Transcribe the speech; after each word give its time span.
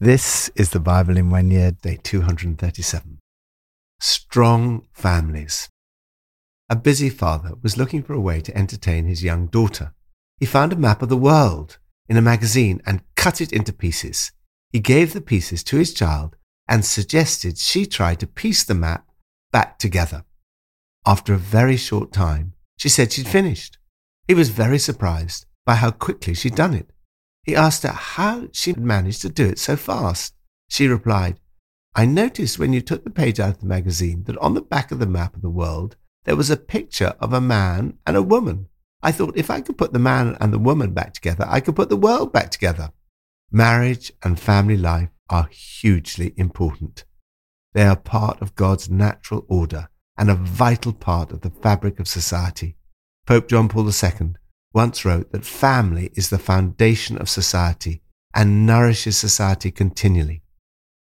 This 0.00 0.48
is 0.54 0.70
the 0.70 0.78
Bible 0.78 1.16
in 1.16 1.28
one 1.28 1.50
year, 1.50 1.72
day 1.72 1.98
237. 2.00 3.18
Strong 3.98 4.86
families. 4.92 5.68
A 6.70 6.76
busy 6.76 7.10
father 7.10 7.54
was 7.64 7.76
looking 7.76 8.04
for 8.04 8.12
a 8.12 8.20
way 8.20 8.40
to 8.42 8.56
entertain 8.56 9.06
his 9.06 9.24
young 9.24 9.48
daughter. 9.48 9.94
He 10.38 10.46
found 10.46 10.72
a 10.72 10.76
map 10.76 11.02
of 11.02 11.08
the 11.08 11.16
world 11.16 11.78
in 12.08 12.16
a 12.16 12.22
magazine 12.22 12.80
and 12.86 13.02
cut 13.16 13.40
it 13.40 13.52
into 13.52 13.72
pieces. 13.72 14.30
He 14.70 14.78
gave 14.78 15.14
the 15.14 15.20
pieces 15.20 15.64
to 15.64 15.78
his 15.78 15.92
child 15.92 16.36
and 16.68 16.84
suggested 16.84 17.58
she 17.58 17.84
try 17.84 18.14
to 18.14 18.26
piece 18.28 18.62
the 18.62 18.76
map 18.76 19.04
back 19.50 19.80
together. 19.80 20.24
After 21.06 21.34
a 21.34 21.38
very 21.38 21.76
short 21.76 22.12
time, 22.12 22.52
she 22.76 22.88
said 22.88 23.10
she'd 23.10 23.26
finished. 23.26 23.78
He 24.28 24.34
was 24.34 24.50
very 24.50 24.78
surprised 24.78 25.46
by 25.66 25.74
how 25.74 25.90
quickly 25.90 26.34
she'd 26.34 26.54
done 26.54 26.74
it. 26.74 26.92
He 27.48 27.56
asked 27.56 27.82
her 27.82 27.94
how 27.94 28.48
she 28.52 28.72
had 28.72 28.78
managed 28.78 29.22
to 29.22 29.30
do 29.30 29.46
it 29.46 29.58
so 29.58 29.74
fast. 29.74 30.34
She 30.68 30.86
replied, 30.86 31.40
I 31.94 32.04
noticed 32.04 32.58
when 32.58 32.74
you 32.74 32.82
took 32.82 33.04
the 33.04 33.10
page 33.10 33.40
out 33.40 33.54
of 33.54 33.60
the 33.60 33.66
magazine 33.66 34.24
that 34.24 34.36
on 34.36 34.52
the 34.52 34.60
back 34.60 34.92
of 34.92 34.98
the 34.98 35.06
map 35.06 35.34
of 35.34 35.40
the 35.40 35.48
world 35.48 35.96
there 36.24 36.36
was 36.36 36.50
a 36.50 36.58
picture 36.58 37.14
of 37.20 37.32
a 37.32 37.40
man 37.40 37.96
and 38.06 38.18
a 38.18 38.22
woman. 38.22 38.68
I 39.02 39.12
thought 39.12 39.34
if 39.34 39.48
I 39.48 39.62
could 39.62 39.78
put 39.78 39.94
the 39.94 39.98
man 39.98 40.36
and 40.42 40.52
the 40.52 40.58
woman 40.58 40.92
back 40.92 41.14
together, 41.14 41.46
I 41.48 41.60
could 41.60 41.74
put 41.74 41.88
the 41.88 41.96
world 41.96 42.34
back 42.34 42.50
together. 42.50 42.92
Marriage 43.50 44.12
and 44.22 44.38
family 44.38 44.76
life 44.76 45.08
are 45.30 45.48
hugely 45.50 46.34
important. 46.36 47.06
They 47.72 47.84
are 47.84 47.96
part 47.96 48.42
of 48.42 48.56
God's 48.56 48.90
natural 48.90 49.46
order 49.48 49.88
and 50.18 50.28
a 50.28 50.34
vital 50.34 50.92
part 50.92 51.32
of 51.32 51.40
the 51.40 51.50
fabric 51.50 51.98
of 51.98 52.08
society. 52.08 52.76
Pope 53.24 53.48
John 53.48 53.70
Paul 53.70 53.86
II 53.86 54.34
once 54.72 55.04
wrote 55.04 55.32
that 55.32 55.44
family 55.44 56.10
is 56.14 56.30
the 56.30 56.38
foundation 56.38 57.16
of 57.18 57.28
society 57.28 58.02
and 58.34 58.66
nourishes 58.66 59.16
society 59.16 59.70
continually. 59.70 60.42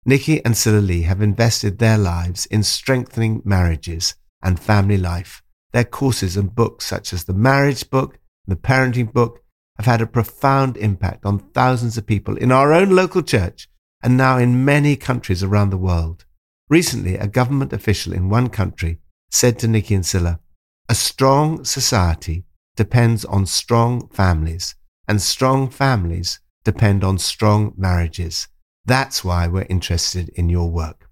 Nicky 0.05 0.43
and 0.45 0.55
Sila 0.55 0.79
Lee 0.79 1.03
have 1.03 1.21
invested 1.21 1.77
their 1.77 1.97
lives 1.97 2.45
in 2.47 2.63
strengthening 2.63 3.41
marriages 3.43 4.15
and 4.41 4.59
family 4.59 4.97
life. 4.97 5.43
Their 5.71 5.83
courses 5.83 6.37
and 6.37 6.55
books, 6.55 6.85
such 6.85 7.13
as 7.13 7.25
the 7.25 7.33
marriage 7.33 7.89
book 7.89 8.17
and 8.47 8.55
the 8.55 8.59
parenting 8.59 9.11
book, 9.13 9.43
have 9.77 9.85
had 9.85 10.01
a 10.01 10.07
profound 10.07 10.77
impact 10.77 11.25
on 11.25 11.39
thousands 11.39 11.97
of 11.97 12.05
people 12.05 12.37
in 12.37 12.51
our 12.51 12.73
own 12.73 12.89
local 12.89 13.21
church 13.21 13.69
and 14.01 14.17
now 14.17 14.37
in 14.37 14.65
many 14.65 14.95
countries 14.95 15.43
around 15.43 15.69
the 15.69 15.77
world. 15.77 16.25
Recently, 16.69 17.15
a 17.15 17.27
government 17.27 17.73
official 17.73 18.13
in 18.13 18.29
one 18.29 18.49
country 18.49 18.99
said 19.31 19.59
to 19.59 19.67
Nicky 19.67 19.95
and 19.95 20.05
Sila, 20.05 20.39
a 20.87 20.95
strong 20.95 21.63
society 21.65 22.45
depends 22.79 23.25
on 23.25 23.45
strong 23.45 24.07
families, 24.07 24.73
and 25.05 25.21
strong 25.21 25.69
families 25.69 26.39
depend 26.63 27.03
on 27.03 27.17
strong 27.17 27.73
marriages. 27.75 28.47
That's 28.85 29.21
why 29.21 29.47
we're 29.47 29.67
interested 29.69 30.29
in 30.29 30.47
your 30.47 30.71
work. 30.71 31.09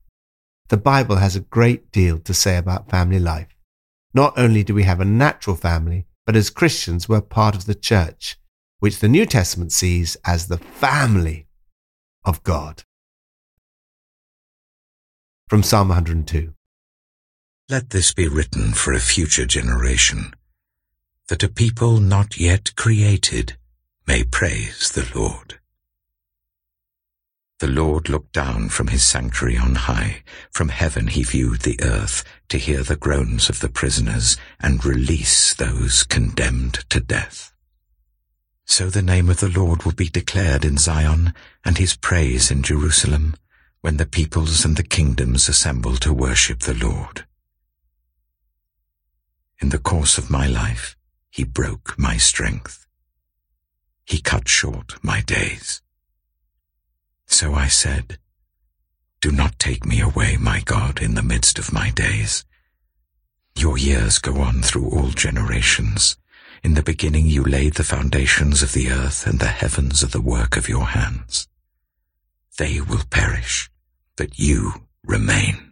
The 0.70 0.78
Bible 0.78 1.18
has 1.18 1.36
a 1.36 1.42
great 1.42 1.92
deal 1.92 2.20
to 2.20 2.34
say 2.34 2.56
about 2.56 2.90
family 2.90 3.20
life. 3.20 3.50
Not 4.14 4.38
only 4.38 4.64
do 4.64 4.74
we 4.74 4.84
have 4.84 5.02
a 5.02 5.14
natural 5.26 5.58
family, 5.58 6.06
but 6.26 6.38
as 6.38 6.50
Christians, 6.50 7.10
we're 7.10 7.20
part 7.20 7.54
of 7.54 7.66
the 7.66 7.76
church, 7.76 8.38
which 8.80 9.00
the 9.00 9.10
New 9.10 9.26
Testament 9.26 9.74
sees 9.74 10.16
as 10.24 10.48
the 10.48 10.60
family 10.60 11.48
of 12.24 12.44
God. 12.44 12.84
From 15.50 15.64
Psalm 15.64 15.90
102 15.90 16.54
Let 17.68 17.90
this 17.90 18.14
be 18.14 18.30
written 18.30 18.72
for 18.72 18.94
a 18.94 19.02
future 19.02 19.46
generation 19.46 20.32
that 21.28 21.44
a 21.44 21.50
people 21.50 22.00
not 22.00 22.38
yet 22.38 22.76
created 22.76 23.58
may 24.06 24.24
praise 24.24 24.92
the 24.92 25.08
Lord. 25.14 25.60
The 27.60 27.68
Lord 27.68 28.08
looked 28.08 28.34
down 28.34 28.70
from 28.70 28.88
his 28.88 29.04
sanctuary 29.04 29.58
on 29.58 29.76
high. 29.76 30.24
From 30.52 30.70
heaven 30.70 31.08
he 31.08 31.24
viewed 31.24 31.62
the 31.62 31.80
earth 31.82 32.24
to 32.50 32.60
hear 32.60 32.84
the 32.84 32.96
groans 32.96 33.50
of 33.50 33.62
the 33.62 33.70
prisoners 33.70 34.38
and 34.60 34.86
release 34.86 35.56
those 35.56 36.04
condemned 36.04 36.86
to 36.90 37.00
death. 37.00 37.52
So 38.66 38.90
the 38.90 39.02
name 39.02 39.30
of 39.30 39.40
the 39.40 39.50
Lord 39.50 39.84
will 39.84 39.94
be 39.94 40.10
declared 40.10 40.66
in 40.66 40.78
Zion 40.78 41.34
and 41.66 41.78
his 41.78 41.96
praise 41.96 42.52
in 42.52 42.62
Jerusalem 42.62 43.36
when 43.82 43.98
the 43.98 44.06
peoples 44.06 44.66
and 44.66 44.78
the 44.78 44.84
kingdoms 44.84 45.50
assemble 45.50 45.96
to 45.98 46.14
worship 46.14 46.60
the 46.60 46.74
Lord. 46.74 47.26
In 49.60 49.70
the 49.70 49.80
course 49.80 50.18
of 50.18 50.30
my 50.30 50.48
life, 50.48 50.97
he 51.30 51.44
broke 51.44 51.98
my 51.98 52.18
strength. 52.18 52.88
He 54.06 54.22
cut 54.22 54.48
short 54.48 54.96
my 55.04 55.22
days. 55.22 55.82
So 57.26 57.54
I 57.54 57.68
said, 57.68 58.18
Do 59.20 59.32
not 59.32 59.60
take 59.60 59.86
me 59.86 60.00
away, 60.00 60.38
my 60.38 60.62
God, 60.62 61.02
in 61.02 61.16
the 61.16 61.24
midst 61.24 61.60
of 61.60 61.74
my 61.74 61.90
days. 61.92 62.46
Your 63.56 63.78
years 63.78 64.20
go 64.20 64.40
on 64.42 64.62
through 64.62 64.90
all 64.90 65.10
generations. 65.10 66.16
In 66.64 66.76
the 66.76 66.84
beginning 66.84 67.28
you 67.28 67.44
laid 67.44 67.74
the 67.74 67.84
foundations 67.84 68.64
of 68.64 68.74
the 68.74 68.90
earth, 68.90 69.28
and 69.28 69.40
the 69.40 69.48
heavens 69.48 70.04
are 70.04 70.08
the 70.08 70.22
work 70.22 70.58
of 70.58 70.70
your 70.70 70.88
hands. 70.88 71.48
They 72.58 72.82
will 72.82 73.04
perish, 73.10 73.70
but 74.16 74.40
you 74.40 74.88
remain. 75.04 75.67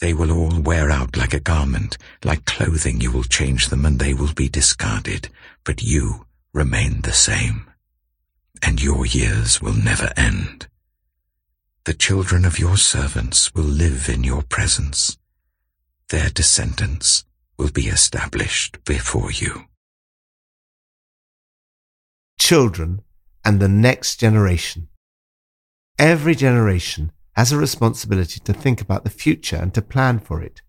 They 0.00 0.12
will 0.12 0.30
all 0.30 0.60
wear 0.60 0.90
out 0.90 1.16
like 1.16 1.32
a 1.32 1.40
garment, 1.40 1.96
like 2.22 2.44
clothing 2.44 3.00
you 3.00 3.10
will 3.10 3.24
change 3.24 3.68
them 3.68 3.86
and 3.86 3.98
they 3.98 4.12
will 4.12 4.34
be 4.34 4.48
discarded, 4.48 5.30
but 5.64 5.82
you 5.82 6.26
remain 6.52 7.00
the 7.00 7.12
same, 7.12 7.70
and 8.62 8.82
your 8.82 9.06
years 9.06 9.62
will 9.62 9.74
never 9.74 10.12
end. 10.16 10.68
The 11.84 11.94
children 11.94 12.44
of 12.44 12.58
your 12.58 12.76
servants 12.76 13.54
will 13.54 13.64
live 13.64 14.08
in 14.08 14.24
your 14.24 14.42
presence. 14.42 15.16
Their 16.08 16.28
descendants 16.30 17.24
will 17.56 17.70
be 17.70 17.86
established 17.86 18.84
before 18.84 19.30
you. 19.30 19.64
Children 22.38 23.02
and 23.44 23.60
the 23.60 23.68
next 23.68 24.16
generation. 24.20 24.88
Every 25.98 26.34
generation 26.34 27.12
has 27.36 27.52
a 27.52 27.58
responsibility 27.58 28.40
to 28.40 28.52
think 28.54 28.80
about 28.80 29.04
the 29.04 29.10
future 29.10 29.56
and 29.56 29.74
to 29.74 29.82
plan 29.82 30.18
for 30.18 30.42
it. 30.42 30.62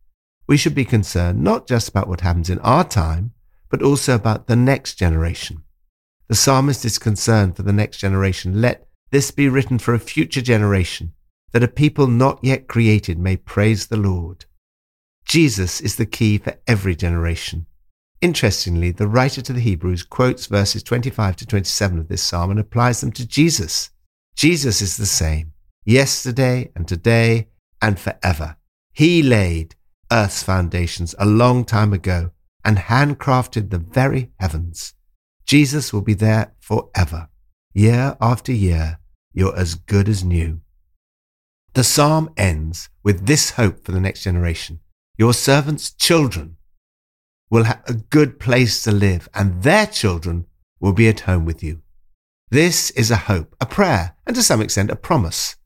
We 0.48 0.58
should 0.58 0.76
be 0.76 0.86
concerned 0.86 1.42
not 1.42 1.66
just 1.66 1.88
about 1.88 2.10
what 2.10 2.22
happens 2.22 2.50
in 2.50 2.60
our 2.60 2.84
time, 2.84 3.32
but 3.70 3.82
also 3.82 4.14
about 4.14 4.48
the 4.48 4.56
next 4.56 4.96
generation. 4.96 5.64
The 6.28 6.36
psalmist 6.36 6.84
is 6.84 7.00
concerned 7.00 7.56
for 7.56 7.64
the 7.64 7.72
next 7.72 7.98
generation. 7.98 8.62
Let 8.62 8.88
this 9.12 9.32
be 9.32 9.48
written 9.48 9.80
for 9.80 9.94
a 9.94 10.00
future 10.00 10.42
generation, 10.42 11.14
that 11.54 11.64
a 11.64 11.70
people 11.70 12.08
not 12.08 12.40
yet 12.44 12.68
created 12.68 13.18
may 13.18 13.38
praise 13.38 13.88
the 13.88 13.98
Lord. 13.98 14.46
Jesus 15.26 15.80
is 15.80 15.96
the 15.96 16.06
key 16.06 16.38
for 16.38 16.56
every 16.68 16.96
generation. 16.96 17.66
Interestingly, 18.20 18.92
the 18.92 19.08
writer 19.08 19.42
to 19.42 19.54
the 19.54 19.62
Hebrews 19.62 20.04
quotes 20.04 20.48
verses 20.48 20.84
25 20.84 21.38
to 21.38 21.46
27 21.46 22.00
of 22.00 22.08
this 22.10 22.24
psalm 22.24 22.52
and 22.52 22.60
applies 22.60 23.00
them 23.00 23.12
to 23.14 23.26
Jesus. 23.26 23.92
Jesus 24.36 24.82
is 24.82 24.98
the 24.98 25.06
same 25.06 25.54
yesterday 25.88 26.70
and 26.76 26.86
today 26.88 27.48
and 27.82 27.98
forever. 27.98 28.58
He 28.94 29.24
laid 29.24 29.76
Earth's 30.12 30.44
foundations 30.44 31.16
a 31.18 31.26
long 31.26 31.64
time 31.64 31.94
ago 31.94 32.32
and 32.66 32.78
handcrafted 32.78 33.70
the 33.70 33.78
very 33.78 34.32
heavens. 34.40 34.94
Jesus 35.46 35.94
will 35.94 36.02
be 36.02 36.14
there 36.14 36.54
forever. 36.60 37.30
Year 37.74 38.18
after 38.20 38.52
year, 38.52 39.00
you're 39.34 39.58
as 39.58 39.76
good 39.76 40.10
as 40.10 40.24
new. 40.24 40.60
The 41.74 41.86
psalm 41.86 42.32
ends 42.36 42.90
with 43.04 43.26
this 43.26 43.52
hope 43.52 43.86
for 43.86 43.94
the 43.94 44.02
next 44.02 44.24
generation. 44.24 44.80
Your 45.18 45.34
servants' 45.34 45.92
children 45.92 46.58
will 47.50 47.64
have 47.64 47.82
a 47.88 47.94
good 47.94 48.40
place 48.40 48.82
to 48.82 48.92
live 48.92 49.30
and 49.34 49.64
their 49.64 49.86
children 49.86 50.48
will 50.82 50.94
be 50.94 51.08
at 51.08 51.22
home 51.22 51.46
with 51.46 51.64
you. 51.64 51.82
This 52.50 52.92
is 52.92 53.10
a 53.12 53.16
hope, 53.16 53.56
a 53.62 53.66
prayer, 53.66 54.16
and 54.26 54.36
to 54.36 54.44
some 54.44 54.62
extent 54.62 54.92
a 54.92 54.96
promise. 54.96 55.57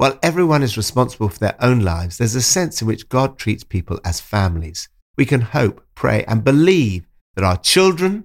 While 0.00 0.18
everyone 0.22 0.62
is 0.62 0.78
responsible 0.78 1.28
for 1.28 1.38
their 1.40 1.62
own 1.62 1.80
lives, 1.80 2.16
there's 2.16 2.34
a 2.34 2.40
sense 2.40 2.80
in 2.80 2.88
which 2.88 3.10
God 3.10 3.36
treats 3.36 3.64
people 3.64 4.00
as 4.02 4.18
families. 4.18 4.88
We 5.18 5.26
can 5.26 5.42
hope, 5.42 5.84
pray, 5.94 6.24
and 6.24 6.42
believe 6.42 7.06
that 7.34 7.44
our 7.44 7.58
children, 7.58 8.24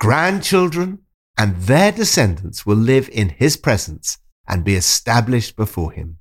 grandchildren, 0.00 0.98
and 1.38 1.54
their 1.56 1.92
descendants 1.92 2.66
will 2.66 2.74
live 2.74 3.08
in 3.12 3.28
His 3.28 3.56
presence 3.56 4.18
and 4.48 4.64
be 4.64 4.74
established 4.74 5.54
before 5.54 5.92
Him. 5.92 6.18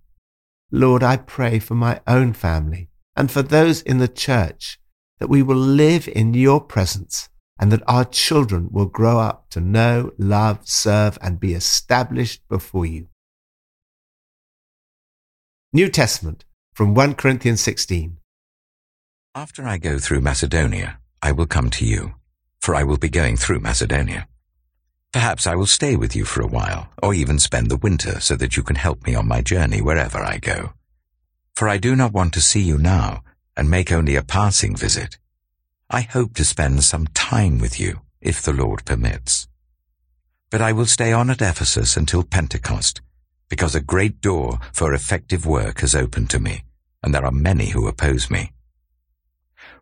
Lord, 0.72 1.02
I 1.02 1.18
pray 1.18 1.58
for 1.58 1.74
my 1.74 2.00
own 2.06 2.34
family 2.34 2.90
and 3.16 3.32
for 3.32 3.42
those 3.42 3.82
in 3.82 3.98
the 3.98 4.08
church 4.08 4.80
that 5.18 5.28
we 5.28 5.42
will 5.42 5.58
live 5.58 6.08
in 6.08 6.36
your 6.36 6.62
presence 6.62 7.30
and 7.60 7.72
that 7.72 7.82
our 7.88 8.06
children 8.06 8.70
will 8.72 8.86
grow 8.86 9.18
up 9.18 9.50
to 9.50 9.60
know, 9.60 10.12
love, 10.20 10.60
serve, 10.70 11.18
and 11.20 11.40
be 11.40 11.56
established 11.56 12.48
before 12.48 12.86
you. 12.86 13.08
New 15.76 15.90
Testament 15.90 16.46
from 16.76 16.94
1 16.94 17.16
Corinthians 17.16 17.60
16. 17.62 18.20
After 19.34 19.66
I 19.66 19.80
go 19.80 19.98
through 19.98 20.22
Macedonia, 20.22 21.00
I 21.20 21.32
will 21.32 21.48
come 21.48 21.72
to 21.72 21.84
you, 21.84 22.14
for 22.62 22.76
I 22.76 22.84
will 22.84 22.98
be 22.98 23.10
going 23.10 23.38
through 23.38 23.60
Macedonia. 23.60 24.28
Perhaps 25.12 25.48
I 25.48 25.56
will 25.56 25.66
stay 25.66 25.96
with 25.96 26.16
you 26.16 26.26
for 26.26 26.44
a 26.44 26.54
while, 26.58 26.92
or 27.02 27.16
even 27.16 27.40
spend 27.40 27.72
the 27.72 27.78
winter 27.78 28.20
so 28.20 28.36
that 28.36 28.56
you 28.56 28.62
can 28.62 28.76
help 28.76 29.08
me 29.08 29.16
on 29.16 29.28
my 29.28 29.42
journey 29.42 29.82
wherever 29.82 30.20
I 30.20 30.38
go. 30.38 30.74
For 31.56 31.68
I 31.68 31.80
do 31.80 31.96
not 31.96 32.14
want 32.14 32.36
to 32.36 32.40
see 32.40 32.62
you 32.62 32.78
now 32.78 33.24
and 33.58 33.68
make 33.68 33.92
only 33.92 34.16
a 34.16 34.22
passing 34.22 34.76
visit. 34.76 35.18
I 35.90 36.02
hope 36.02 36.36
to 36.36 36.46
spend 36.46 36.84
some 36.84 37.08
time 37.16 37.58
with 37.58 37.80
you, 37.80 38.02
if 38.22 38.44
the 38.44 38.54
Lord 38.54 38.86
permits. 38.86 39.48
But 40.52 40.62
I 40.62 40.72
will 40.72 40.86
stay 40.86 41.12
on 41.12 41.32
at 41.32 41.42
Ephesus 41.42 41.98
until 41.98 42.22
Pentecost, 42.22 43.02
because 43.50 43.76
a 43.76 43.82
great 43.82 44.22
door 44.22 44.60
for 44.72 44.94
effective 44.94 45.46
work 45.46 45.82
has 45.82 45.96
opened 45.96 46.30
to 46.32 46.40
me, 46.40 46.64
and 47.02 47.14
there 47.14 47.26
are 47.26 47.32
many 47.32 47.70
who 47.70 47.88
oppose 47.88 48.30
me. 48.30 48.52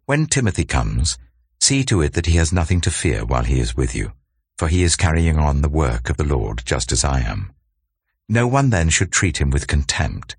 When 0.06 0.26
Timothy 0.26 0.66
comes, 0.66 1.18
see 1.60 1.84
to 1.86 2.02
it 2.02 2.14
that 2.14 2.26
he 2.26 2.38
has 2.38 2.52
nothing 2.52 2.82
to 2.82 2.92
fear 2.92 3.24
while 3.24 3.44
he 3.44 3.60
is 3.60 3.78
with 3.78 3.96
you, 3.96 4.14
for 4.58 4.68
he 4.68 4.84
is 4.84 4.96
carrying 4.96 5.38
on 5.38 5.62
the 5.62 5.70
work 5.70 6.10
of 6.10 6.18
the 6.18 6.24
Lord 6.24 6.64
just 6.66 6.92
as 6.92 7.04
I 7.04 7.22
am. 7.22 7.54
No 8.28 8.48
one 8.48 8.70
then 8.70 8.90
should 8.90 9.12
treat 9.12 9.40
him 9.40 9.50
with 9.50 9.68
contempt. 9.68 10.36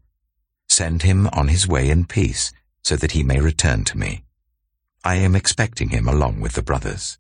Send 0.69 1.03
him 1.03 1.27
on 1.29 1.49
his 1.49 1.69
way 1.69 1.91
in 1.91 2.07
peace, 2.07 2.53
so 2.83 2.97
that 2.97 3.13
he 3.13 3.23
may 3.23 3.41
return 3.41 3.85
to 3.85 3.99
me. 3.99 4.25
I 5.05 5.17
am 5.17 5.37
expecting 5.37 5.91
him 5.91 6.09
along 6.09 6.41
with 6.41 6.53
the 6.53 6.63
brothers. 6.63 7.19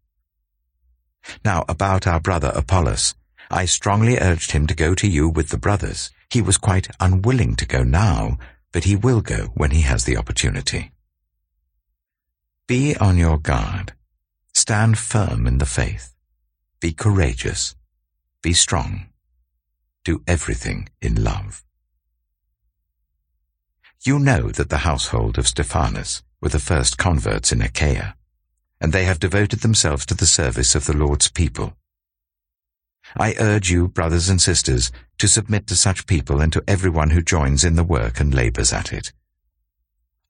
Now 1.45 1.65
about 1.69 2.07
our 2.07 2.21
brother 2.21 2.53
Apollos, 2.55 3.15
I 3.55 3.67
strongly 3.67 4.17
urged 4.17 4.53
him 4.53 4.67
to 4.67 4.75
go 4.75 4.95
to 4.95 5.07
you 5.07 5.29
with 5.29 5.51
the 5.51 5.59
brothers. 5.59 6.11
He 6.31 6.41
was 6.41 6.57
quite 6.57 6.89
unwilling 6.99 7.55
to 7.57 7.67
go 7.67 7.83
now, 7.83 8.39
but 8.73 8.85
he 8.85 8.97
will 8.97 9.21
go 9.21 9.51
when 9.55 9.73
he 9.73 9.83
has 9.83 10.05
the 10.05 10.17
opportunity. 10.17 10.91
Be 12.67 12.97
on 12.97 13.19
your 13.19 13.37
guard. 13.37 13.93
Stand 14.55 14.97
firm 14.97 15.47
in 15.47 15.59
the 15.59 15.67
faith. 15.67 16.15
Be 16.81 16.95
courageous. 16.95 17.77
Be 18.41 18.55
strong. 18.55 19.09
Do 20.03 20.23
everything 20.27 20.89
in 21.03 21.23
love. 21.23 21.63
You 24.03 24.19
know 24.19 24.49
that 24.49 24.71
the 24.71 24.79
household 24.79 25.37
of 25.37 25.47
Stephanas 25.47 26.23
were 26.41 26.49
the 26.49 26.59
first 26.59 26.97
converts 26.97 27.53
in 27.53 27.61
Achaia, 27.61 28.17
and 28.81 28.95
they 28.95 29.05
have 29.05 29.21
devoted 29.21 29.61
themselves 29.61 30.07
to 30.07 30.15
the 30.15 30.27
service 30.27 30.75
of 30.75 30.87
the 30.87 30.97
Lord's 30.97 31.29
people. 31.29 31.77
I 33.17 33.35
urge 33.39 33.71
you, 33.71 33.89
brothers 33.89 34.29
and 34.29 34.41
sisters, 34.41 34.91
to 35.19 35.29
submit 35.29 35.67
to 35.67 35.77
such 35.77 36.07
people 36.07 36.41
and 36.41 36.53
to 36.53 36.65
everyone 36.67 37.11
who 37.11 37.23
joins 37.23 37.65
in 37.65 37.77
the 37.77 37.85
work 37.85 38.21
and 38.21 38.35
labors 38.35 38.73
at 38.73 38.93
it. 38.93 39.13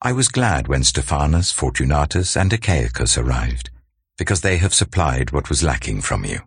I 0.01 0.11
was 0.11 0.27
glad 0.27 0.67
when 0.67 0.83
Stephanas, 0.83 1.51
Fortunatus, 1.51 2.35
and 2.35 2.51
Achaicus 2.51 3.17
arrived, 3.17 3.69
because 4.17 4.41
they 4.41 4.57
have 4.57 4.73
supplied 4.73 5.31
what 5.31 5.49
was 5.49 5.63
lacking 5.63 6.01
from 6.01 6.25
you, 6.25 6.41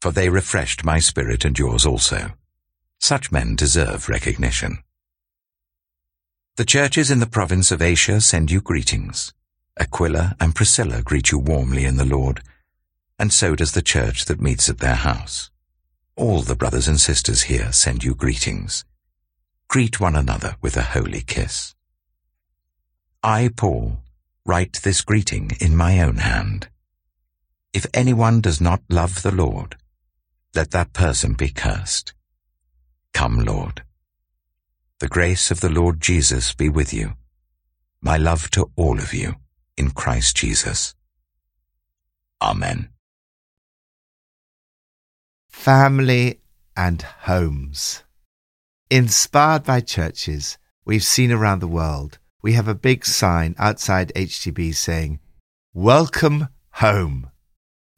for 0.00 0.12
they 0.12 0.28
refreshed 0.28 0.84
my 0.84 1.00
spirit 1.00 1.44
and 1.44 1.58
yours 1.58 1.84
also. 1.84 2.32
Such 3.00 3.32
men 3.32 3.56
deserve 3.56 4.08
recognition. 4.08 4.78
The 6.56 6.64
churches 6.64 7.10
in 7.10 7.18
the 7.18 7.26
province 7.26 7.72
of 7.72 7.82
Asia 7.82 8.20
send 8.20 8.52
you 8.52 8.60
greetings. 8.60 9.34
Aquila 9.76 10.36
and 10.38 10.54
Priscilla 10.54 11.02
greet 11.02 11.32
you 11.32 11.38
warmly 11.38 11.84
in 11.84 11.96
the 11.96 12.04
Lord, 12.04 12.42
and 13.18 13.32
so 13.32 13.56
does 13.56 13.72
the 13.72 13.82
church 13.82 14.26
that 14.26 14.40
meets 14.40 14.68
at 14.68 14.78
their 14.78 14.94
house. 14.94 15.50
All 16.16 16.42
the 16.42 16.54
brothers 16.54 16.86
and 16.86 17.00
sisters 17.00 17.42
here 17.42 17.72
send 17.72 18.04
you 18.04 18.14
greetings. 18.14 18.84
Greet 19.66 19.98
one 19.98 20.14
another 20.14 20.54
with 20.62 20.76
a 20.76 20.82
holy 20.82 21.22
kiss. 21.22 21.74
I, 23.22 23.50
Paul, 23.56 23.98
write 24.46 24.80
this 24.84 25.00
greeting 25.00 25.50
in 25.60 25.76
my 25.76 26.00
own 26.00 26.18
hand. 26.18 26.68
If 27.72 27.86
anyone 27.92 28.40
does 28.40 28.60
not 28.60 28.82
love 28.88 29.22
the 29.22 29.32
Lord, 29.32 29.76
let 30.54 30.70
that 30.70 30.92
person 30.92 31.32
be 31.32 31.48
cursed. 31.48 32.12
Come, 33.12 33.40
Lord. 33.40 33.82
The 35.00 35.08
grace 35.08 35.50
of 35.50 35.60
the 35.60 35.68
Lord 35.68 36.00
Jesus 36.00 36.54
be 36.54 36.68
with 36.68 36.94
you. 36.94 37.14
My 38.00 38.16
love 38.16 38.50
to 38.50 38.70
all 38.76 39.00
of 39.00 39.12
you 39.12 39.34
in 39.76 39.90
Christ 39.90 40.36
Jesus. 40.36 40.94
Amen. 42.40 42.93
Family 45.56 46.40
and 46.76 47.00
homes. 47.00 48.02
Inspired 48.90 49.64
by 49.64 49.80
churches 49.80 50.58
we've 50.84 51.02
seen 51.02 51.32
around 51.32 51.60
the 51.60 51.66
world, 51.66 52.18
we 52.42 52.52
have 52.52 52.68
a 52.68 52.74
big 52.74 53.06
sign 53.06 53.54
outside 53.56 54.12
HTB 54.14 54.74
saying, 54.74 55.20
Welcome 55.72 56.48
home. 56.72 57.30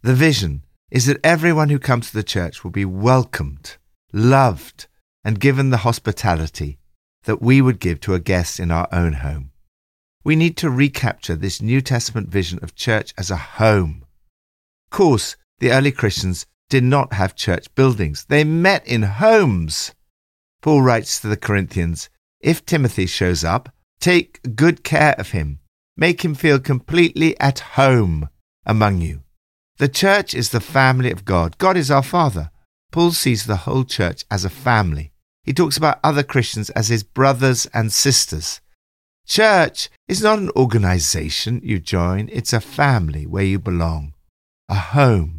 The 0.03 0.15
vision 0.15 0.63
is 0.93 1.07
that 1.07 1.19
everyone 1.25 1.71
who 1.71 1.81
comes 1.81 2.09
to 2.09 2.17
the 2.17 2.23
church 2.23 2.63
will 2.63 2.71
be 2.71 2.85
welcomed, 2.85 3.79
loved, 4.13 4.87
and 5.25 5.41
given 5.41 5.71
the 5.71 5.79
hospitality 5.79 6.79
that 7.25 7.43
we 7.43 7.61
would 7.61 7.81
give 7.81 7.99
to 8.03 8.15
a 8.15 8.21
guest 8.21 8.61
in 8.61 8.71
our 8.71 8.87
own 8.93 9.15
home. 9.15 9.51
We 10.23 10.37
need 10.37 10.57
to 10.59 10.71
recapture 10.71 11.35
this 11.35 11.61
New 11.61 11.81
Testament 11.81 12.29
vision 12.29 12.61
of 12.63 12.77
church 12.77 13.13
as 13.19 13.31
a 13.31 13.37
home. 13.37 14.05
Of 14.85 14.91
course, 14.91 15.37
the 15.59 15.73
early 15.73 15.91
Christians 15.91 16.47
did 16.69 16.85
not 16.85 17.13
have 17.13 17.35
church 17.35 17.73
buildings. 17.75 18.25
They 18.29 18.45
met 18.45 18.87
in 18.87 19.03
homes. 19.03 19.93
Paul 20.63 20.83
writes 20.83 21.21
to 21.21 21.29
the 21.29 21.37
Corinthians, 21.37 22.09
if 22.41 22.65
Timothy 22.65 23.07
shows 23.07 23.45
up, 23.45 23.71
Take 24.01 24.57
good 24.57 24.85
care 24.85 25.15
of 25.19 25.31
him. 25.31 25.61
Make 25.97 26.25
him 26.25 26.35
feel 26.35 26.59
completely 26.59 27.39
at 27.41 27.61
home 27.61 28.29
among 28.65 29.01
you. 29.01 29.23
The 29.79 29.89
church 29.89 30.35
is 30.35 30.51
the 30.51 30.61
family 30.61 31.11
of 31.11 31.25
God. 31.25 31.59
God 31.59 31.77
is 31.77 31.91
our 31.91 32.03
Father. 32.03 32.51
Paul 32.93 33.13
sees 33.13 33.47
the 33.47 33.57
whole 33.57 33.85
church 33.85 34.25
as 34.31 34.45
a 34.45 34.51
family. 34.51 35.13
He 35.43 35.53
talks 35.53 35.77
about 35.77 36.01
other 36.03 36.23
Christians 36.23 36.71
as 36.71 36.89
his 36.89 37.03
brothers 37.03 37.67
and 37.73 37.93
sisters. 37.93 38.61
Church 39.27 39.91
is 40.09 40.23
not 40.23 40.39
an 40.39 40.51
organization 40.57 41.61
you 41.63 41.79
join, 41.79 42.29
it's 42.33 42.53
a 42.53 42.61
family 42.61 43.27
where 43.27 43.45
you 43.45 43.59
belong, 43.59 44.15
a 44.69 44.77
home 44.77 45.36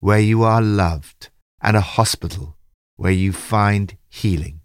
where 0.00 0.18
you 0.18 0.42
are 0.42 0.62
loved, 0.62 1.28
and 1.60 1.76
a 1.76 1.80
hospital 1.80 2.56
where 2.96 3.12
you 3.12 3.32
find 3.32 3.96
healing. 4.08 4.60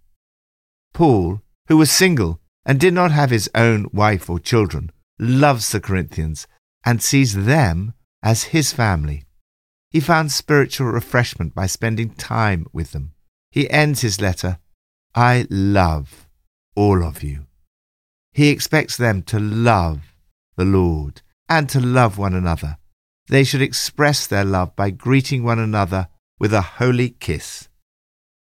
Paul, 0.94 1.42
who 1.68 1.78
was 1.78 1.92
single, 1.92 2.40
and 2.66 2.80
did 2.80 2.94
not 2.94 3.12
have 3.12 3.30
his 3.30 3.50
own 3.54 3.88
wife 3.94 4.30
or 4.30 4.40
children, 4.40 4.92
loves 5.20 5.72
the 5.72 5.80
Corinthians 5.80 6.48
and 6.86 7.02
sees 7.02 7.46
them 7.46 7.94
as 8.24 8.46
his 8.56 8.74
family. 8.74 9.24
He 9.92 10.00
found 10.00 10.32
spiritual 10.32 10.88
refreshment 10.88 11.54
by 11.54 11.68
spending 11.68 12.10
time 12.16 12.66
with 12.74 12.92
them. 12.92 13.14
He 13.52 13.70
ends 13.70 14.02
his 14.02 14.20
letter, 14.20 14.60
I 15.14 15.48
love 15.50 16.28
all 16.76 17.04
of 17.04 17.24
you. 17.24 17.46
He 18.34 18.50
expects 18.50 18.98
them 18.98 19.22
to 19.24 19.40
love 19.40 20.14
the 20.58 20.66
Lord 20.66 21.22
and 21.48 21.70
to 21.70 21.80
love 21.80 22.18
one 22.18 22.34
another. 22.34 22.78
They 23.28 23.44
should 23.44 23.62
express 23.62 24.28
their 24.28 24.46
love 24.46 24.76
by 24.76 24.92
greeting 24.92 25.44
one 25.44 25.60
another 25.60 26.10
with 26.40 26.54
a 26.54 26.62
holy 26.62 27.10
kiss. 27.10 27.68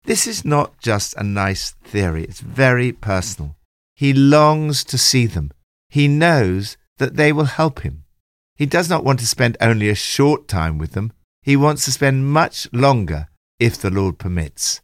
This 0.04 0.26
is 0.26 0.44
not 0.44 0.78
just 0.78 1.14
a 1.16 1.22
nice 1.22 1.72
theory, 1.82 2.24
it's 2.24 2.40
very 2.40 2.92
personal. 2.92 3.56
He 3.94 4.12
longs 4.12 4.84
to 4.84 4.98
see 4.98 5.26
them. 5.26 5.50
He 5.88 6.08
knows 6.08 6.76
that 6.98 7.16
they 7.16 7.32
will 7.32 7.46
help 7.46 7.80
him. 7.80 8.04
He 8.54 8.66
does 8.66 8.88
not 8.88 9.04
want 9.04 9.18
to 9.20 9.26
spend 9.26 9.56
only 9.60 9.88
a 9.88 9.94
short 9.94 10.48
time 10.48 10.78
with 10.78 10.92
them. 10.92 11.12
He 11.42 11.56
wants 11.56 11.84
to 11.84 11.92
spend 11.92 12.30
much 12.30 12.68
longer 12.72 13.28
if 13.58 13.78
the 13.78 13.90
Lord 13.90 14.18
permits. 14.18 14.80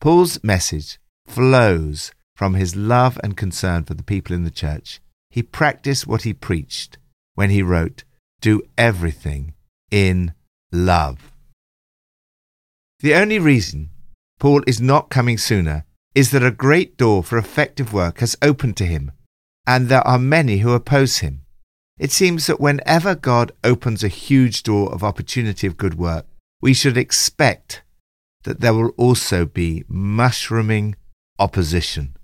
Paul's 0.00 0.42
message 0.42 0.98
flows 1.26 2.12
from 2.36 2.54
his 2.54 2.74
love 2.76 3.18
and 3.22 3.36
concern 3.36 3.84
for 3.84 3.94
the 3.94 4.02
people 4.02 4.34
in 4.34 4.44
the 4.44 4.50
church. 4.50 5.00
He 5.30 5.42
practiced 5.42 6.06
what 6.06 6.22
he 6.22 6.32
preached 6.32 6.98
when 7.34 7.50
he 7.50 7.62
wrote, 7.62 8.04
Do 8.44 8.60
everything 8.76 9.54
in 9.90 10.34
love. 10.70 11.32
The 13.00 13.14
only 13.14 13.38
reason 13.38 13.88
Paul 14.38 14.62
is 14.66 14.82
not 14.82 15.08
coming 15.08 15.38
sooner 15.38 15.86
is 16.14 16.30
that 16.30 16.44
a 16.44 16.50
great 16.50 16.98
door 16.98 17.24
for 17.24 17.38
effective 17.38 17.94
work 17.94 18.18
has 18.18 18.36
opened 18.42 18.76
to 18.76 18.84
him, 18.84 19.12
and 19.66 19.88
there 19.88 20.06
are 20.06 20.18
many 20.18 20.58
who 20.58 20.74
oppose 20.74 21.20
him. 21.20 21.46
It 21.98 22.12
seems 22.12 22.46
that 22.46 22.60
whenever 22.60 23.14
God 23.14 23.52
opens 23.64 24.04
a 24.04 24.08
huge 24.08 24.62
door 24.62 24.92
of 24.92 25.02
opportunity 25.02 25.66
of 25.66 25.78
good 25.78 25.94
work, 25.94 26.26
we 26.60 26.74
should 26.74 26.98
expect 26.98 27.82
that 28.42 28.60
there 28.60 28.74
will 28.74 28.92
also 28.98 29.46
be 29.46 29.84
mushrooming 29.88 30.96
opposition. 31.38 32.14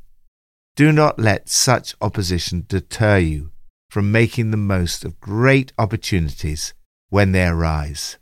Do 0.76 0.92
not 0.92 1.18
let 1.18 1.48
such 1.48 1.94
opposition 2.02 2.66
deter 2.68 3.16
you 3.16 3.52
from 3.90 4.12
making 4.12 4.50
the 4.50 4.56
most 4.56 5.04
of 5.04 5.20
great 5.20 5.73
opportunities 5.76 6.73
when 7.09 7.32
they 7.32 7.44
arise. 7.44 8.16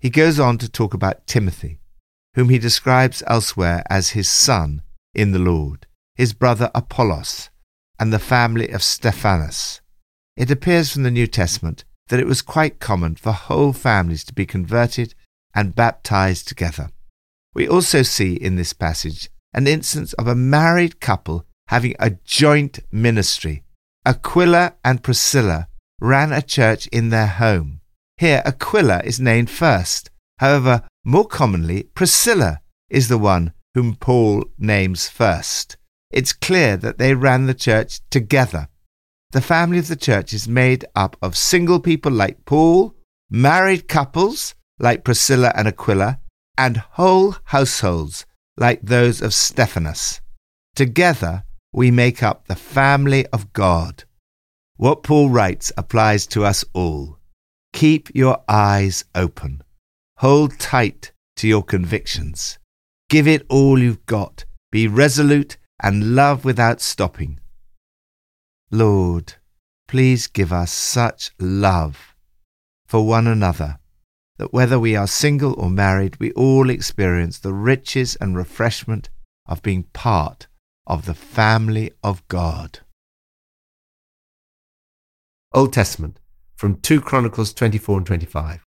He 0.00 0.10
goes 0.10 0.40
on 0.40 0.58
to 0.58 0.68
talk 0.68 0.92
about 0.92 1.26
Timothy, 1.26 1.80
whom 2.34 2.48
he 2.48 2.58
describes 2.58 3.22
elsewhere 3.26 3.84
as 3.88 4.10
his 4.10 4.28
son 4.28 4.82
in 5.14 5.30
the 5.32 5.38
Lord, 5.38 5.86
his 6.16 6.32
brother 6.32 6.70
Apollos, 6.74 7.48
and 7.98 8.12
the 8.12 8.18
family 8.18 8.68
of 8.70 8.82
Stephanas. 8.82 9.80
It 10.36 10.50
appears 10.50 10.92
from 10.92 11.04
the 11.04 11.10
New 11.10 11.28
Testament 11.28 11.84
that 12.08 12.20
it 12.20 12.26
was 12.26 12.42
quite 12.42 12.80
common 12.80 13.14
for 13.14 13.32
whole 13.32 13.72
families 13.72 14.24
to 14.24 14.34
be 14.34 14.46
converted 14.46 15.14
and 15.54 15.74
baptized 15.74 16.48
together. 16.48 16.90
We 17.54 17.68
also 17.68 18.02
see 18.02 18.34
in 18.34 18.56
this 18.56 18.72
passage 18.72 19.30
an 19.54 19.66
instance 19.66 20.12
of 20.14 20.26
a 20.26 20.34
married 20.34 21.00
couple 21.00 21.46
having 21.68 21.94
a 21.98 22.10
joint 22.24 22.80
ministry. 22.90 23.62
Aquila 24.04 24.74
and 24.84 25.02
Priscilla 25.02 25.68
ran 26.00 26.32
a 26.32 26.42
church 26.42 26.86
in 26.88 27.10
their 27.10 27.26
home. 27.26 27.80
Here, 28.16 28.42
Aquila 28.44 29.02
is 29.04 29.20
named 29.20 29.50
first. 29.50 30.10
However, 30.38 30.82
more 31.04 31.26
commonly, 31.26 31.84
Priscilla 31.94 32.60
is 32.88 33.08
the 33.08 33.18
one 33.18 33.52
whom 33.74 33.96
Paul 33.96 34.44
names 34.58 35.08
first. 35.08 35.76
It's 36.10 36.32
clear 36.32 36.76
that 36.78 36.98
they 36.98 37.14
ran 37.14 37.46
the 37.46 37.54
church 37.54 38.00
together. 38.10 38.68
The 39.32 39.40
family 39.42 39.78
of 39.78 39.88
the 39.88 39.96
church 39.96 40.32
is 40.32 40.48
made 40.48 40.86
up 40.94 41.16
of 41.20 41.36
single 41.36 41.80
people 41.80 42.12
like 42.12 42.44
Paul, 42.46 42.94
married 43.30 43.86
couples 43.86 44.54
like 44.78 45.04
Priscilla 45.04 45.52
and 45.54 45.68
Aquila, 45.68 46.18
and 46.56 46.78
whole 46.78 47.36
households 47.44 48.24
like 48.56 48.80
those 48.82 49.20
of 49.20 49.34
Stephanas. 49.34 50.20
Together, 50.74 51.44
we 51.78 51.92
make 51.92 52.24
up 52.24 52.48
the 52.48 52.56
family 52.56 53.24
of 53.28 53.52
God. 53.52 54.02
What 54.78 55.04
Paul 55.04 55.30
writes 55.30 55.70
applies 55.76 56.26
to 56.34 56.44
us 56.44 56.64
all. 56.72 57.18
Keep 57.72 58.16
your 58.16 58.42
eyes 58.48 59.04
open. 59.14 59.62
Hold 60.16 60.58
tight 60.58 61.12
to 61.36 61.46
your 61.46 61.62
convictions. 61.62 62.58
Give 63.08 63.28
it 63.28 63.46
all 63.48 63.78
you've 63.78 64.04
got. 64.06 64.44
Be 64.72 64.88
resolute 64.88 65.56
and 65.80 66.16
love 66.16 66.44
without 66.44 66.80
stopping. 66.80 67.38
Lord, 68.72 69.34
please 69.86 70.26
give 70.26 70.52
us 70.52 70.72
such 70.72 71.30
love 71.38 72.16
for 72.88 73.06
one 73.06 73.28
another 73.28 73.78
that 74.36 74.52
whether 74.52 74.80
we 74.80 74.96
are 74.96 75.06
single 75.06 75.54
or 75.56 75.70
married, 75.70 76.18
we 76.18 76.32
all 76.32 76.70
experience 76.70 77.38
the 77.38 77.54
riches 77.54 78.16
and 78.16 78.36
refreshment 78.36 79.10
of 79.46 79.62
being 79.62 79.84
part 79.92 80.47
of 80.88 81.04
the 81.04 81.14
family 81.14 81.92
of 82.02 82.26
God. 82.28 82.80
Old 85.52 85.72
Testament 85.72 86.18
from 86.56 86.80
2 86.80 87.02
Chronicles 87.02 87.52
24 87.52 87.98
and 87.98 88.06
25. 88.06 88.64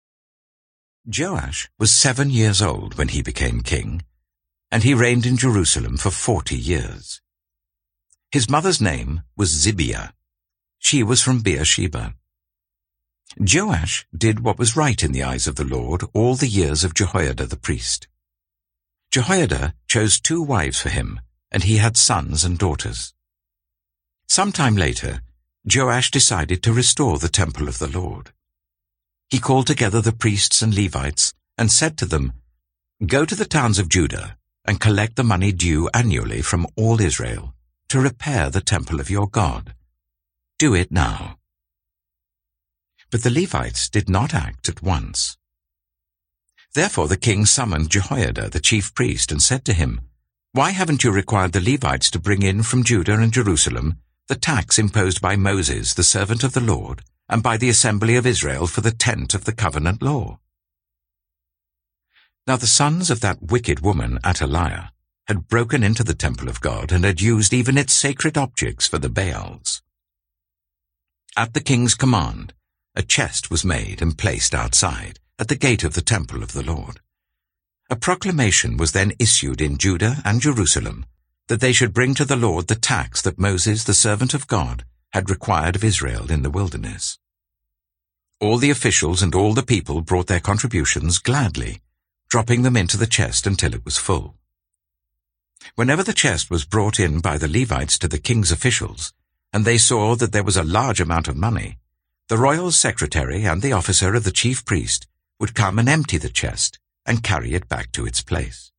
Joash 1.18 1.70
was 1.80 1.92
seven 1.92 2.30
years 2.30 2.62
old 2.62 2.96
when 2.96 3.08
he 3.08 3.22
became 3.24 3.62
king, 3.62 4.04
and 4.70 4.84
he 4.84 4.94
reigned 4.94 5.26
in 5.26 5.38
Jerusalem 5.38 5.98
for 5.98 6.12
forty 6.12 6.58
years. 6.58 7.22
His 8.32 8.50
mother's 8.50 8.80
name 8.80 9.24
was 9.36 9.66
Zibiah. 9.66 10.12
She 10.78 11.02
was 11.02 11.24
from 11.24 11.40
Beersheba. 11.40 12.14
Joash 13.40 14.06
did 14.16 14.42
what 14.42 14.60
was 14.60 14.76
right 14.76 15.02
in 15.02 15.14
the 15.14 15.24
eyes 15.24 15.48
of 15.48 15.56
the 15.56 15.64
Lord 15.64 16.04
all 16.14 16.36
the 16.36 16.48
years 16.48 16.84
of 16.84 16.94
Jehoiada 16.94 17.46
the 17.46 17.58
priest. 17.58 18.08
Jehoiada 19.10 19.74
chose 19.88 20.20
two 20.20 20.44
wives 20.44 20.80
for 20.80 20.90
him, 20.90 21.22
and 21.52 21.64
he 21.64 21.78
had 21.78 21.98
sons 21.98 22.44
and 22.44 22.58
daughters. 22.58 23.14
Some 24.28 24.52
time 24.52 24.76
later, 24.76 25.22
Joash 25.66 26.12
decided 26.12 26.64
to 26.64 26.74
restore 26.74 27.18
the 27.18 27.30
temple 27.30 27.68
of 27.68 27.80
the 27.80 27.88
Lord. 27.88 28.32
He 29.30 29.40
called 29.40 29.68
together 29.68 30.02
the 30.02 30.12
priests 30.12 30.62
and 30.62 30.76
Levites 30.76 31.34
and 31.58 31.72
said 31.72 31.98
to 31.98 32.06
them, 32.06 32.34
Go 33.06 33.26
to 33.26 33.36
the 33.36 33.46
towns 33.46 33.80
of 33.80 33.90
Judah 33.90 34.38
and 34.66 34.80
collect 34.80 35.16
the 35.16 35.24
money 35.24 35.52
due 35.52 35.90
annually 35.94 36.42
from 36.42 36.68
all 36.76 37.00
Israel 37.02 37.54
to 37.90 38.00
repair 38.00 38.50
the 38.50 38.62
temple 38.62 39.00
of 39.00 39.10
your 39.10 39.28
God. 39.28 39.74
Do 40.58 40.76
it 40.76 40.92
now. 40.92 41.38
But 43.12 43.24
the 43.24 43.32
Levites 43.32 43.90
did 43.90 44.10
not 44.10 44.34
act 44.34 44.70
at 44.70 44.84
once. 44.84 45.38
Therefore 46.74 47.08
the 47.08 47.18
king 47.18 47.46
summoned 47.46 47.90
Jehoiada 47.90 48.50
the 48.50 48.60
chief 48.60 48.94
priest 48.94 49.32
and 49.32 49.42
said 49.42 49.66
to 49.66 49.74
him, 49.74 50.02
Why 50.52 50.72
haven't 50.72 51.04
you 51.04 51.12
required 51.12 51.52
the 51.52 51.62
Levites 51.62 52.10
to 52.10 52.20
bring 52.20 52.42
in 52.42 52.64
from 52.64 52.84
Judah 52.84 53.20
and 53.20 53.32
Jerusalem 53.32 54.00
the 54.28 54.36
tax 54.36 54.80
imposed 54.80 55.22
by 55.22 55.36
Moses, 55.36 55.94
the 55.94 56.04
servant 56.04 56.44
of 56.44 56.54
the 56.54 56.60
Lord, 56.60 57.04
and 57.28 57.44
by 57.44 57.56
the 57.56 57.70
assembly 57.70 58.16
of 58.16 58.26
Israel 58.26 58.66
for 58.66 58.82
the 58.82 58.92
tent 58.92 59.36
of 59.36 59.46
the 59.46 59.52
covenant 59.52 60.02
law? 60.02 60.40
Now 62.48 62.56
the 62.56 62.66
sons 62.66 63.12
of 63.12 63.22
that 63.22 63.44
wicked 63.44 63.82
woman, 63.82 64.18
Athaliah, 64.26 64.92
had 65.28 65.48
broken 65.48 65.84
into 65.84 66.04
the 66.04 66.16
temple 66.16 66.50
of 66.50 66.62
God 66.62 66.92
and 66.92 67.06
had 67.06 67.22
used 67.22 67.54
even 67.54 67.78
its 67.78 67.94
sacred 67.94 68.36
objects 68.36 68.88
for 68.88 68.98
the 68.98 69.10
Baals. 69.10 69.84
At 71.38 71.54
the 71.54 71.62
king's 71.62 71.94
command, 71.94 72.56
a 72.96 73.04
chest 73.04 73.52
was 73.52 73.64
made 73.64 74.02
and 74.02 74.18
placed 74.18 74.56
outside, 74.56 75.20
at 75.38 75.48
the 75.48 75.56
gate 75.56 75.84
of 75.84 75.94
the 75.94 76.02
temple 76.02 76.42
of 76.42 76.54
the 76.54 76.64
Lord. 76.64 77.02
A 77.92 77.96
proclamation 77.96 78.78
was 78.78 78.92
then 78.92 79.14
issued 79.18 79.62
in 79.62 79.80
Judah 79.80 80.22
and 80.24 80.40
Jerusalem 80.40 81.08
that 81.48 81.60
they 81.60 81.74
should 81.74 81.92
bring 81.92 82.14
to 82.14 82.26
the 82.26 82.36
Lord 82.36 82.68
the 82.68 82.76
tax 82.76 83.20
that 83.24 83.40
Moses, 83.40 83.84
the 83.84 83.96
servant 83.96 84.36
of 84.36 84.46
God, 84.46 84.86
had 85.12 85.32
required 85.32 85.76
of 85.76 85.84
Israel 85.84 86.30
in 86.30 86.44
the 86.44 86.52
wilderness. 86.52 87.18
All 88.40 88.60
the 88.60 88.70
officials 88.70 89.24
and 89.24 89.34
all 89.34 89.56
the 89.56 89.64
people 89.64 90.02
brought 90.02 90.28
their 90.28 90.40
contributions 90.40 91.18
gladly, 91.18 91.82
dropping 92.30 92.62
them 92.62 92.78
into 92.78 92.96
the 92.96 93.08
chest 93.08 93.48
until 93.48 93.74
it 93.74 93.84
was 93.84 93.98
full. 93.98 94.36
Whenever 95.74 96.04
the 96.04 96.14
chest 96.14 96.52
was 96.52 96.66
brought 96.66 97.00
in 97.00 97.22
by 97.22 97.40
the 97.40 97.48
Levites 97.48 97.98
to 97.98 98.08
the 98.08 98.20
king's 98.20 98.52
officials, 98.52 99.14
and 99.52 99.66
they 99.66 99.80
saw 99.80 100.16
that 100.16 100.32
there 100.32 100.44
was 100.44 100.58
a 100.58 100.64
large 100.64 101.02
amount 101.02 101.28
of 101.28 101.36
money, 101.36 101.80
the 102.28 102.38
royal 102.38 102.70
secretary 102.70 103.46
and 103.46 103.64
the 103.64 103.74
officer 103.74 104.14
of 104.14 104.26
the 104.26 104.32
chief 104.32 104.64
priest 104.64 105.08
would 105.40 105.56
come 105.56 105.80
and 105.80 105.90
empty 105.90 106.20
the 106.20 106.30
chest 106.30 106.78
and 107.10 107.24
carry 107.24 107.56
it 107.56 107.68
back 107.68 107.92
to 107.92 108.06
its 108.06 108.22
place. 108.22 108.72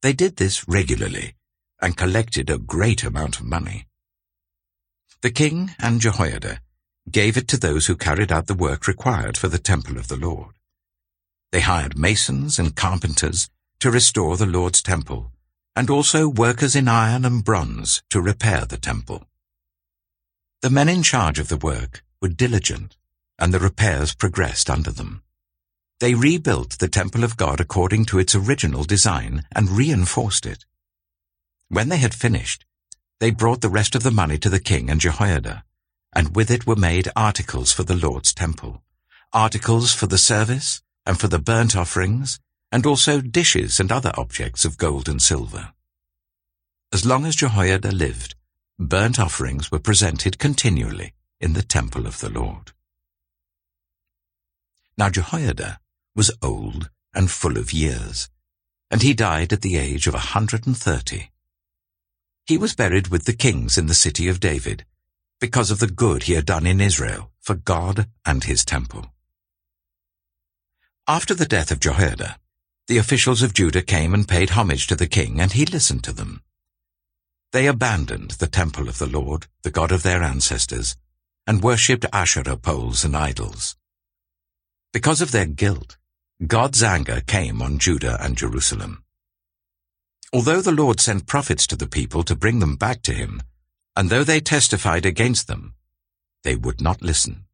They 0.00 0.14
did 0.14 0.36
this 0.36 0.66
regularly 0.66 1.34
and 1.80 1.94
collected 1.94 2.48
a 2.48 2.56
great 2.58 3.04
amount 3.04 3.38
of 3.38 3.44
money. 3.44 3.86
The 5.20 5.30
king 5.30 5.72
and 5.78 6.00
Jehoiada 6.00 6.62
gave 7.10 7.36
it 7.36 7.46
to 7.48 7.58
those 7.58 7.86
who 7.86 7.96
carried 7.96 8.32
out 8.32 8.46
the 8.46 8.54
work 8.54 8.88
required 8.88 9.36
for 9.36 9.48
the 9.48 9.58
temple 9.58 9.98
of 9.98 10.08
the 10.08 10.16
Lord. 10.16 10.54
They 11.52 11.60
hired 11.60 11.98
masons 11.98 12.58
and 12.58 12.74
carpenters 12.74 13.50
to 13.80 13.90
restore 13.90 14.38
the 14.38 14.46
Lord's 14.46 14.82
temple, 14.82 15.30
and 15.76 15.90
also 15.90 16.28
workers 16.28 16.74
in 16.74 16.88
iron 16.88 17.24
and 17.26 17.44
bronze 17.44 18.02
to 18.08 18.22
repair 18.22 18.64
the 18.64 18.78
temple. 18.78 19.26
The 20.62 20.70
men 20.70 20.88
in 20.88 21.02
charge 21.02 21.38
of 21.38 21.48
the 21.48 21.56
work 21.58 22.02
were 22.22 22.28
diligent, 22.28 22.96
and 23.38 23.52
the 23.52 23.60
repairs 23.60 24.14
progressed 24.14 24.70
under 24.70 24.90
them. 24.90 25.22
They 26.00 26.14
rebuilt 26.14 26.78
the 26.78 26.86
temple 26.86 27.24
of 27.24 27.36
God 27.36 27.58
according 27.60 28.04
to 28.06 28.20
its 28.20 28.34
original 28.34 28.84
design 28.84 29.44
and 29.52 29.68
reinforced 29.70 30.46
it. 30.46 30.64
When 31.68 31.88
they 31.88 31.96
had 31.96 32.14
finished, 32.14 32.64
they 33.18 33.32
brought 33.32 33.62
the 33.62 33.68
rest 33.68 33.96
of 33.96 34.04
the 34.04 34.12
money 34.12 34.38
to 34.38 34.48
the 34.48 34.60
king 34.60 34.90
and 34.90 35.00
Jehoiada, 35.00 35.64
and 36.14 36.36
with 36.36 36.52
it 36.52 36.68
were 36.68 36.76
made 36.76 37.08
articles 37.16 37.72
for 37.72 37.82
the 37.82 37.96
Lord's 37.96 38.32
temple, 38.32 38.84
articles 39.32 39.92
for 39.92 40.06
the 40.06 40.18
service 40.18 40.82
and 41.04 41.18
for 41.18 41.26
the 41.26 41.40
burnt 41.40 41.74
offerings, 41.74 42.38
and 42.70 42.86
also 42.86 43.20
dishes 43.20 43.80
and 43.80 43.90
other 43.90 44.12
objects 44.16 44.64
of 44.64 44.78
gold 44.78 45.08
and 45.08 45.20
silver. 45.20 45.72
As 46.92 47.04
long 47.04 47.26
as 47.26 47.34
Jehoiada 47.34 47.90
lived, 47.90 48.36
burnt 48.78 49.18
offerings 49.18 49.72
were 49.72 49.80
presented 49.80 50.38
continually 50.38 51.12
in 51.40 51.54
the 51.54 51.62
temple 51.62 52.06
of 52.06 52.20
the 52.20 52.30
Lord. 52.30 52.70
Now 54.96 55.10
Jehoiada 55.10 55.80
was 56.18 56.36
old 56.42 56.90
and 57.14 57.30
full 57.30 57.56
of 57.56 57.72
years, 57.72 58.28
and 58.90 59.02
he 59.02 59.14
died 59.14 59.52
at 59.52 59.62
the 59.62 59.76
age 59.76 60.08
of 60.08 60.14
a 60.14 60.30
hundred 60.34 60.66
and 60.66 60.76
thirty. 60.76 61.30
He 62.44 62.58
was 62.58 62.74
buried 62.74 63.06
with 63.06 63.24
the 63.24 63.32
kings 63.32 63.78
in 63.78 63.86
the 63.86 63.94
city 63.94 64.26
of 64.26 64.40
David, 64.40 64.84
because 65.40 65.70
of 65.70 65.78
the 65.78 65.86
good 65.86 66.24
he 66.24 66.32
had 66.32 66.44
done 66.44 66.66
in 66.66 66.80
Israel 66.80 67.30
for 67.38 67.54
God 67.54 68.08
and 68.26 68.42
his 68.42 68.64
temple. 68.64 69.12
After 71.06 71.34
the 71.34 71.46
death 71.46 71.70
of 71.70 71.78
Jehoiada, 71.78 72.40
the 72.88 72.98
officials 72.98 73.40
of 73.40 73.54
Judah 73.54 73.82
came 73.82 74.12
and 74.12 74.26
paid 74.26 74.50
homage 74.50 74.88
to 74.88 74.96
the 74.96 75.06
king, 75.06 75.40
and 75.40 75.52
he 75.52 75.66
listened 75.66 76.02
to 76.02 76.12
them. 76.12 76.42
They 77.52 77.68
abandoned 77.68 78.32
the 78.32 78.48
temple 78.48 78.88
of 78.88 78.98
the 78.98 79.06
Lord, 79.06 79.46
the 79.62 79.70
God 79.70 79.92
of 79.92 80.02
their 80.02 80.24
ancestors, 80.24 80.96
and 81.46 81.62
worshipped 81.62 82.06
Asherah 82.12 82.56
poles 82.56 83.04
and 83.04 83.16
idols. 83.16 83.76
Because 84.90 85.20
of 85.20 85.32
their 85.32 85.46
guilt, 85.46 85.97
God's 86.46 86.82
anger 86.82 87.22
came 87.26 87.60
on 87.60 87.78
Judah 87.78 88.16
and 88.20 88.36
Jerusalem. 88.36 89.02
Although 90.32 90.60
the 90.60 90.72
Lord 90.72 91.00
sent 91.00 91.26
prophets 91.26 91.66
to 91.66 91.76
the 91.76 91.88
people 91.88 92.22
to 92.22 92.36
bring 92.36 92.60
them 92.60 92.76
back 92.76 93.02
to 93.02 93.12
him, 93.12 93.42
and 93.96 94.08
though 94.08 94.24
they 94.24 94.40
testified 94.40 95.04
against 95.04 95.48
them, 95.48 95.74
they 96.44 96.54
would 96.54 96.80
not 96.80 97.02
listen. 97.02 97.44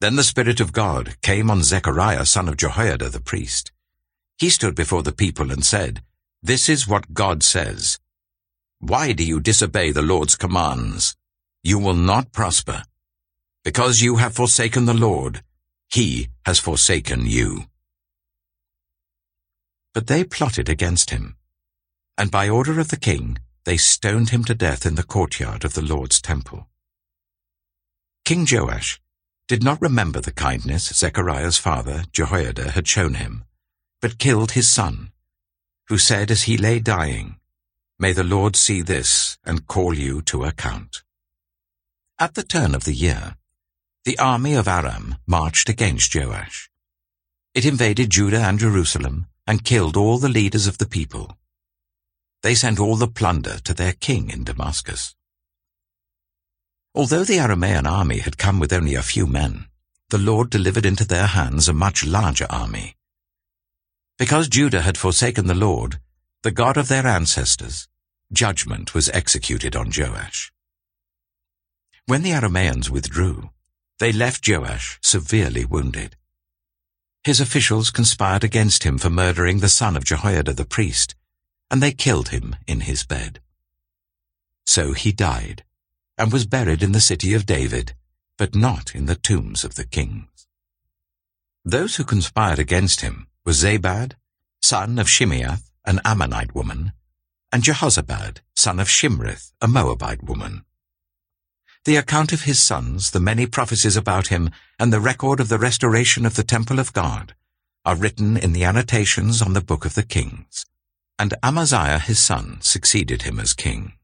Then 0.00 0.16
the 0.16 0.24
Spirit 0.24 0.60
of 0.60 0.72
God 0.72 1.16
came 1.22 1.50
on 1.50 1.62
Zechariah 1.62 2.26
son 2.26 2.48
of 2.48 2.56
Jehoiada 2.56 3.08
the 3.08 3.20
priest. 3.20 3.70
He 4.38 4.50
stood 4.50 4.74
before 4.74 5.02
the 5.02 5.12
people 5.12 5.52
and 5.52 5.64
said, 5.64 6.02
This 6.42 6.68
is 6.68 6.88
what 6.88 7.14
God 7.14 7.42
says. 7.42 7.98
Why 8.80 9.12
do 9.12 9.24
you 9.24 9.38
disobey 9.38 9.92
the 9.92 10.02
Lord's 10.02 10.34
commands? 10.34 11.14
you 11.62 11.78
will 11.78 11.94
not 11.94 12.32
prosper. 12.32 12.82
Because 13.64 14.02
you 14.02 14.16
have 14.16 14.34
forsaken 14.34 14.86
the 14.86 14.94
Lord, 14.94 15.42
he 15.92 16.28
has 16.46 16.58
forsaken 16.58 17.26
you. 17.26 17.66
but 19.92 20.06
they 20.06 20.24
plotted 20.24 20.68
against 20.68 21.10
him. 21.10 21.36
And 22.16 22.30
by 22.30 22.48
order 22.48 22.80
of 22.80 22.88
the 22.88 22.98
king, 22.98 23.38
they 23.64 23.76
stoned 23.76 24.30
him 24.30 24.44
to 24.44 24.54
death 24.54 24.86
in 24.86 24.94
the 24.94 25.02
courtyard 25.02 25.64
of 25.64 25.74
the 25.74 25.82
Lord's 25.82 26.20
temple. 26.20 26.68
King 28.24 28.46
Joash 28.50 29.00
did 29.48 29.62
not 29.62 29.82
remember 29.82 30.20
the 30.20 30.32
kindness 30.32 30.92
Zechariah's 30.94 31.58
father, 31.58 32.04
Jehoiada, 32.12 32.70
had 32.70 32.88
shown 32.88 33.14
him, 33.14 33.44
but 34.00 34.18
killed 34.18 34.52
his 34.52 34.68
son, 34.68 35.12
who 35.88 35.98
said 35.98 36.30
as 36.30 36.44
he 36.44 36.56
lay 36.56 36.78
dying, 36.78 37.36
May 37.98 38.12
the 38.12 38.24
Lord 38.24 38.56
see 38.56 38.82
this 38.82 39.38
and 39.44 39.66
call 39.66 39.94
you 39.94 40.22
to 40.22 40.44
account. 40.44 41.02
At 42.18 42.34
the 42.34 42.42
turn 42.42 42.74
of 42.74 42.84
the 42.84 42.94
year, 42.94 43.36
the 44.04 44.18
army 44.18 44.54
of 44.54 44.66
Aram 44.66 45.14
marched 45.28 45.68
against 45.68 46.12
Joash. 46.12 46.68
It 47.54 47.64
invaded 47.64 48.10
Judah 48.10 48.42
and 48.42 48.58
Jerusalem 48.58 49.26
and 49.46 49.64
killed 49.64 49.96
all 49.96 50.18
the 50.18 50.28
leaders 50.28 50.66
of 50.66 50.78
the 50.78 50.86
people. 50.86 51.38
They 52.42 52.56
sent 52.56 52.80
all 52.80 52.96
the 52.96 53.06
plunder 53.06 53.60
to 53.60 53.72
their 53.72 53.92
king 53.92 54.28
in 54.30 54.42
Damascus. 54.42 55.14
Although 56.96 57.22
the 57.22 57.38
Aramean 57.38 57.88
army 57.88 58.18
had 58.18 58.38
come 58.38 58.58
with 58.58 58.72
only 58.72 58.96
a 58.96 59.02
few 59.02 59.24
men, 59.24 59.66
the 60.10 60.18
Lord 60.18 60.50
delivered 60.50 60.84
into 60.84 61.04
their 61.04 61.28
hands 61.28 61.68
a 61.68 61.72
much 61.72 62.04
larger 62.04 62.46
army. 62.50 62.96
Because 64.18 64.48
Judah 64.48 64.82
had 64.82 64.98
forsaken 64.98 65.46
the 65.46 65.54
Lord, 65.54 66.00
the 66.42 66.50
God 66.50 66.76
of 66.76 66.88
their 66.88 67.06
ancestors, 67.06 67.86
judgment 68.32 68.94
was 68.94 69.08
executed 69.10 69.76
on 69.76 69.92
Joash. 69.96 70.52
When 72.06 72.22
the 72.22 72.32
Arameans 72.32 72.90
withdrew, 72.90 73.50
they 73.98 74.12
left 74.12 74.48
Joash 74.48 74.98
severely 75.02 75.64
wounded. 75.64 76.16
His 77.24 77.40
officials 77.40 77.90
conspired 77.90 78.42
against 78.42 78.82
him 78.82 78.98
for 78.98 79.10
murdering 79.10 79.60
the 79.60 79.68
son 79.68 79.96
of 79.96 80.04
Jehoiada 80.04 80.52
the 80.52 80.64
priest, 80.64 81.14
and 81.70 81.82
they 81.82 81.92
killed 81.92 82.28
him 82.30 82.56
in 82.66 82.80
his 82.80 83.04
bed. 83.04 83.40
So 84.66 84.92
he 84.92 85.12
died, 85.12 85.64
and 86.18 86.32
was 86.32 86.46
buried 86.46 86.82
in 86.82 86.92
the 86.92 87.00
city 87.00 87.34
of 87.34 87.46
David, 87.46 87.94
but 88.36 88.54
not 88.54 88.94
in 88.94 89.06
the 89.06 89.14
tombs 89.14 89.64
of 89.64 89.76
the 89.76 89.86
kings. 89.86 90.46
Those 91.64 91.96
who 91.96 92.04
conspired 92.04 92.58
against 92.58 93.02
him 93.02 93.28
were 93.44 93.52
Zabad, 93.52 94.14
son 94.60 94.98
of 94.98 95.06
Shimeath, 95.06 95.70
an 95.84 96.00
Ammonite 96.04 96.54
woman, 96.54 96.92
and 97.52 97.62
Jehozabad, 97.62 98.38
son 98.56 98.80
of 98.80 98.88
Shimrith, 98.88 99.52
a 99.60 99.68
Moabite 99.68 100.24
woman. 100.24 100.64
The 101.84 101.96
account 101.96 102.32
of 102.32 102.42
his 102.42 102.60
sons, 102.60 103.10
the 103.10 103.18
many 103.18 103.44
prophecies 103.44 103.96
about 103.96 104.28
him, 104.28 104.50
and 104.78 104.92
the 104.92 105.00
record 105.00 105.40
of 105.40 105.48
the 105.48 105.58
restoration 105.58 106.24
of 106.24 106.36
the 106.36 106.44
temple 106.44 106.78
of 106.78 106.92
God 106.92 107.34
are 107.84 107.96
written 107.96 108.36
in 108.36 108.52
the 108.52 108.62
annotations 108.62 109.42
on 109.42 109.52
the 109.52 109.60
book 109.60 109.84
of 109.84 109.94
the 109.94 110.04
kings. 110.04 110.64
And 111.18 111.34
Amaziah 111.42 111.98
his 111.98 112.20
son 112.20 112.58
succeeded 112.60 113.22
him 113.22 113.40
as 113.40 113.52
king. 113.52 113.94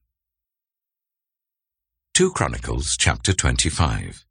2 2.15 2.33
Chronicles 2.33 2.97
chapter 2.97 3.33
25 3.33 4.27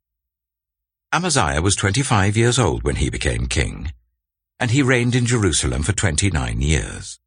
Amaziah 1.14 1.62
was 1.62 1.78
twenty-five 1.78 2.36
years 2.36 2.60
old 2.60 2.84
when 2.84 2.98
he 2.98 3.10
became 3.10 3.48
king, 3.48 3.94
and 4.60 4.72
he 4.72 4.82
reigned 4.82 5.16
in 5.16 5.26
Jerusalem 5.26 5.84
for 5.84 5.94
twenty-nine 5.94 6.60
years. 6.60 7.18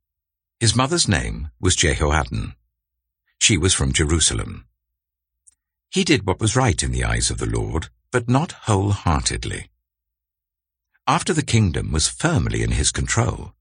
His 0.58 0.76
mother's 0.76 1.08
name 1.08 1.48
was 1.58 1.76
Jehoaddan. 1.76 2.52
She 3.40 3.56
was 3.56 3.72
from 3.72 3.94
Jerusalem. 3.94 4.66
He 5.90 6.04
did 6.04 6.24
what 6.24 6.40
was 6.40 6.54
right 6.54 6.80
in 6.82 6.92
the 6.92 7.04
eyes 7.04 7.30
of 7.30 7.38
the 7.38 7.50
Lord, 7.50 7.88
but 8.12 8.28
not 8.28 8.52
wholeheartedly. 8.52 9.70
After 11.06 11.32
the 11.32 11.42
kingdom 11.42 11.90
was 11.90 12.06
firmly 12.06 12.62
in 12.62 12.70
his 12.70 12.92
control, 12.92 13.54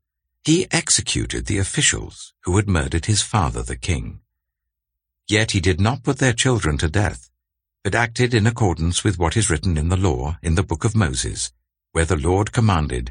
he 0.43 0.67
executed 0.71 1.47
the 1.47 1.57
officials 1.57 2.33
who 2.43 2.55
had 2.57 2.69
murdered 2.69 3.05
his 3.05 3.23
father 3.23 3.63
the 3.63 3.75
king. 3.75 4.19
Yet 5.27 5.51
he 5.51 5.59
did 5.59 5.81
not 5.81 6.03
put 6.03 6.19
their 6.19 6.33
children 6.33 6.77
to 6.77 6.87
death, 6.87 7.31
but 7.83 7.95
acted 7.95 8.35
in 8.35 8.45
accordance 8.45 9.03
with 9.03 9.17
what 9.17 9.35
is 9.35 9.49
written 9.49 9.75
in 9.75 9.89
the 9.89 9.97
law 9.97 10.37
in 10.43 10.53
the 10.53 10.63
book 10.63 10.85
of 10.85 10.95
Moses, 10.95 11.51
where 11.93 12.05
the 12.05 12.15
Lord 12.15 12.51
commanded, 12.51 13.09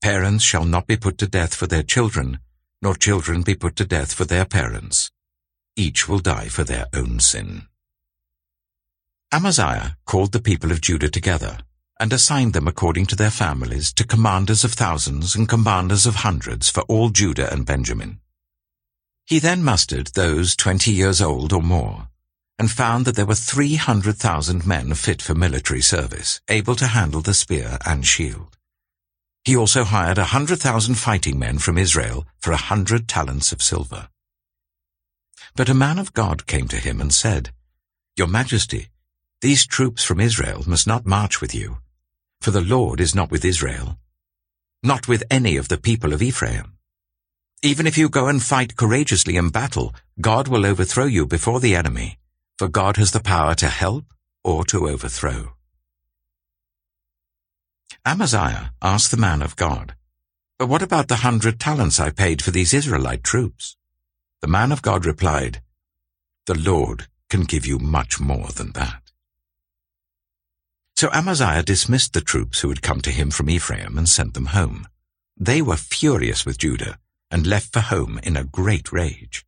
Parents 0.00 0.42
shall 0.42 0.64
not 0.64 0.86
be 0.86 0.96
put 0.96 1.18
to 1.18 1.26
death 1.26 1.54
for 1.54 1.66
their 1.66 1.82
children, 1.82 2.38
nor 2.80 2.94
children 2.94 3.42
be 3.42 3.54
put 3.54 3.76
to 3.76 3.84
death 3.84 4.14
for 4.14 4.24
their 4.24 4.46
parents. 4.46 5.10
Each 5.76 6.08
will 6.08 6.18
die 6.18 6.48
for 6.48 6.64
their 6.64 6.86
own 6.94 7.20
sin. 7.20 7.68
Amaziah 9.34 9.96
called 10.06 10.30
the 10.30 10.40
people 10.40 10.70
of 10.70 10.80
Judah 10.80 11.10
together 11.10 11.58
and 11.98 12.12
assigned 12.12 12.52
them 12.52 12.68
according 12.68 13.06
to 13.06 13.16
their 13.16 13.32
families 13.32 13.92
to 13.94 14.06
commanders 14.06 14.62
of 14.62 14.74
thousands 14.74 15.34
and 15.34 15.48
commanders 15.48 16.06
of 16.06 16.14
hundreds 16.14 16.70
for 16.70 16.82
all 16.82 17.08
Judah 17.08 17.52
and 17.52 17.66
Benjamin. 17.66 18.20
He 19.26 19.40
then 19.40 19.64
mustered 19.64 20.06
those 20.14 20.54
twenty 20.54 20.92
years 20.92 21.20
old 21.20 21.52
or 21.52 21.62
more, 21.62 22.10
and 22.60 22.70
found 22.70 23.06
that 23.06 23.16
there 23.16 23.26
were 23.26 23.34
three 23.34 23.74
hundred 23.74 24.18
thousand 24.18 24.68
men 24.68 24.94
fit 24.94 25.20
for 25.20 25.34
military 25.34 25.82
service, 25.82 26.40
able 26.48 26.76
to 26.76 26.86
handle 26.86 27.20
the 27.20 27.34
spear 27.34 27.78
and 27.84 28.06
shield. 28.06 28.56
He 29.44 29.56
also 29.56 29.82
hired 29.82 30.18
a 30.18 30.30
hundred 30.36 30.60
thousand 30.60 30.94
fighting 30.94 31.40
men 31.40 31.58
from 31.58 31.76
Israel 31.76 32.24
for 32.38 32.52
a 32.52 32.66
hundred 32.70 33.08
talents 33.08 33.50
of 33.50 33.62
silver. 33.62 34.10
But 35.56 35.68
a 35.68 35.74
man 35.74 35.98
of 35.98 36.14
God 36.14 36.46
came 36.46 36.68
to 36.68 36.76
him 36.76 37.00
and 37.00 37.12
said, 37.12 37.50
Your 38.16 38.28
Majesty, 38.28 38.90
these 39.40 39.66
troops 39.66 40.04
from 40.04 40.20
Israel 40.20 40.62
must 40.66 40.86
not 40.86 41.06
march 41.06 41.40
with 41.40 41.54
you, 41.54 41.78
for 42.40 42.50
the 42.50 42.60
Lord 42.60 43.00
is 43.00 43.14
not 43.14 43.30
with 43.30 43.44
Israel, 43.44 43.98
not 44.82 45.08
with 45.08 45.22
any 45.30 45.56
of 45.56 45.68
the 45.68 45.78
people 45.78 46.12
of 46.12 46.22
Ephraim. 46.22 46.78
Even 47.62 47.86
if 47.86 47.96
you 47.96 48.08
go 48.08 48.28
and 48.28 48.42
fight 48.42 48.76
courageously 48.76 49.36
in 49.36 49.48
battle, 49.48 49.94
God 50.20 50.48
will 50.48 50.66
overthrow 50.66 51.06
you 51.06 51.26
before 51.26 51.60
the 51.60 51.74
enemy, 51.74 52.18
for 52.58 52.68
God 52.68 52.98
has 52.98 53.12
the 53.12 53.20
power 53.20 53.54
to 53.54 53.68
help 53.68 54.04
or 54.42 54.64
to 54.66 54.88
overthrow. 54.88 55.54
Amaziah 58.04 58.72
asked 58.82 59.10
the 59.10 59.16
man 59.16 59.40
of 59.40 59.56
God, 59.56 59.94
But 60.58 60.68
what 60.68 60.82
about 60.82 61.08
the 61.08 61.16
hundred 61.16 61.58
talents 61.58 61.98
I 61.98 62.10
paid 62.10 62.42
for 62.42 62.50
these 62.50 62.74
Israelite 62.74 63.24
troops? 63.24 63.76
The 64.42 64.48
man 64.48 64.70
of 64.70 64.82
God 64.82 65.06
replied, 65.06 65.62
The 66.44 66.58
Lord 66.58 67.06
can 67.30 67.44
give 67.44 67.64
you 67.64 67.78
much 67.78 68.20
more 68.20 68.48
than 68.48 68.72
that. 68.72 69.03
So 71.04 71.10
Amaziah 71.12 71.62
dismissed 71.62 72.14
the 72.14 72.22
troops 72.22 72.60
who 72.60 72.70
had 72.70 72.80
come 72.80 73.02
to 73.02 73.10
him 73.10 73.30
from 73.30 73.50
Ephraim 73.50 73.98
and 73.98 74.08
sent 74.08 74.32
them 74.32 74.46
home. 74.46 74.88
They 75.36 75.60
were 75.60 75.76
furious 75.76 76.46
with 76.46 76.56
Judah 76.56 76.98
and 77.30 77.46
left 77.46 77.74
for 77.74 77.80
home 77.80 78.18
in 78.22 78.38
a 78.38 78.44
great 78.44 78.90
rage. 78.90 79.44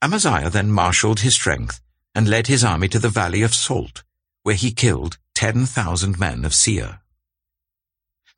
Amaziah 0.00 0.50
then 0.50 0.70
marshaled 0.70 1.18
his 1.18 1.34
strength 1.34 1.80
and 2.14 2.28
led 2.28 2.46
his 2.46 2.62
army 2.62 2.86
to 2.90 3.00
the 3.00 3.08
valley 3.08 3.42
of 3.42 3.56
Salt, 3.56 4.04
where 4.44 4.54
he 4.54 4.70
killed 4.70 5.18
ten 5.34 5.66
thousand 5.66 6.16
men 6.16 6.44
of 6.44 6.54
Seir. 6.54 7.00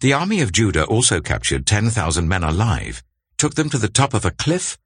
The 0.01 0.15
army 0.15 0.41
of 0.41 0.53
Judah 0.53 0.87
also 0.87 1.21
captured 1.21 1.67
ten 1.67 1.91
thousand 1.91 2.27
men 2.27 2.43
alive, 2.43 3.03
took 3.37 3.55
them 3.55 3.69
to 3.69 3.77
the 3.77 3.91
top 4.01 4.15
of 4.15 4.25
a 4.25 4.31
cliff, 4.31 4.79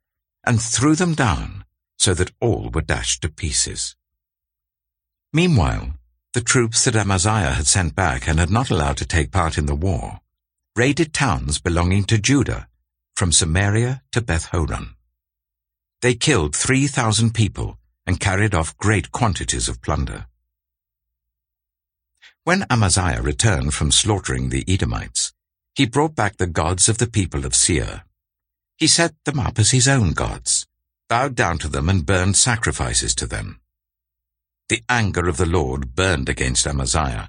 and 0.45 0.61
threw 0.61 0.97
them 0.97 1.15
down, 1.15 1.65
so 2.01 2.15
that 2.15 2.33
all 2.41 2.69
were 2.69 2.83
dashed 2.83 3.23
to 3.23 3.29
pieces. 3.29 3.95
Meanwhile, 5.33 5.95
the 6.33 6.41
troops 6.41 6.85
that 6.85 6.95
Amaziah 6.95 7.51
had 7.51 7.67
sent 7.67 7.97
back 7.97 8.29
and 8.29 8.39
had 8.39 8.51
not 8.51 8.71
allowed 8.71 8.97
to 8.99 9.05
take 9.05 9.33
part 9.33 9.59
in 9.59 9.67
the 9.67 9.75
war, 9.75 10.21
raided 10.77 11.13
towns 11.13 11.59
belonging 11.59 12.05
to 12.05 12.19
Judah, 12.19 12.69
from 13.17 13.33
Samaria 13.33 14.03
to 14.13 14.21
Beth 14.21 14.47
Horon. 14.47 14.95
They 16.03 16.15
killed 16.15 16.55
three 16.55 16.87
thousand 16.87 17.35
people 17.35 17.79
and 18.07 18.21
carried 18.21 18.55
off 18.55 18.77
great 18.79 19.11
quantities 19.11 19.69
of 19.69 19.83
plunder. 19.83 20.27
When 22.45 22.65
Amaziah 22.71 23.23
returned 23.23 23.75
from 23.75 23.91
slaughtering 23.91 24.49
the 24.49 24.65
Edomites, 24.69 25.33
he 25.75 25.85
brought 25.85 26.15
back 26.15 26.37
the 26.37 26.47
gods 26.47 26.89
of 26.89 26.99
the 26.99 27.07
people 27.09 27.45
of 27.45 27.55
Seir. 27.57 28.05
He 28.77 28.87
set 28.87 29.15
them 29.25 29.41
up 29.41 29.59
as 29.59 29.73
his 29.73 29.89
own 29.89 30.13
gods, 30.13 30.67
bowed 31.09 31.35
down 31.35 31.59
to 31.59 31.69
them 31.69 31.89
and 31.89 32.07
burned 32.07 32.37
sacrifices 32.37 33.15
to 33.17 33.27
them. 33.27 33.61
The 34.71 34.85
anger 34.89 35.27
of 35.27 35.37
the 35.37 35.47
Lord 35.47 35.97
burned 35.97 36.29
against 36.29 36.65
Amaziah, 36.65 37.29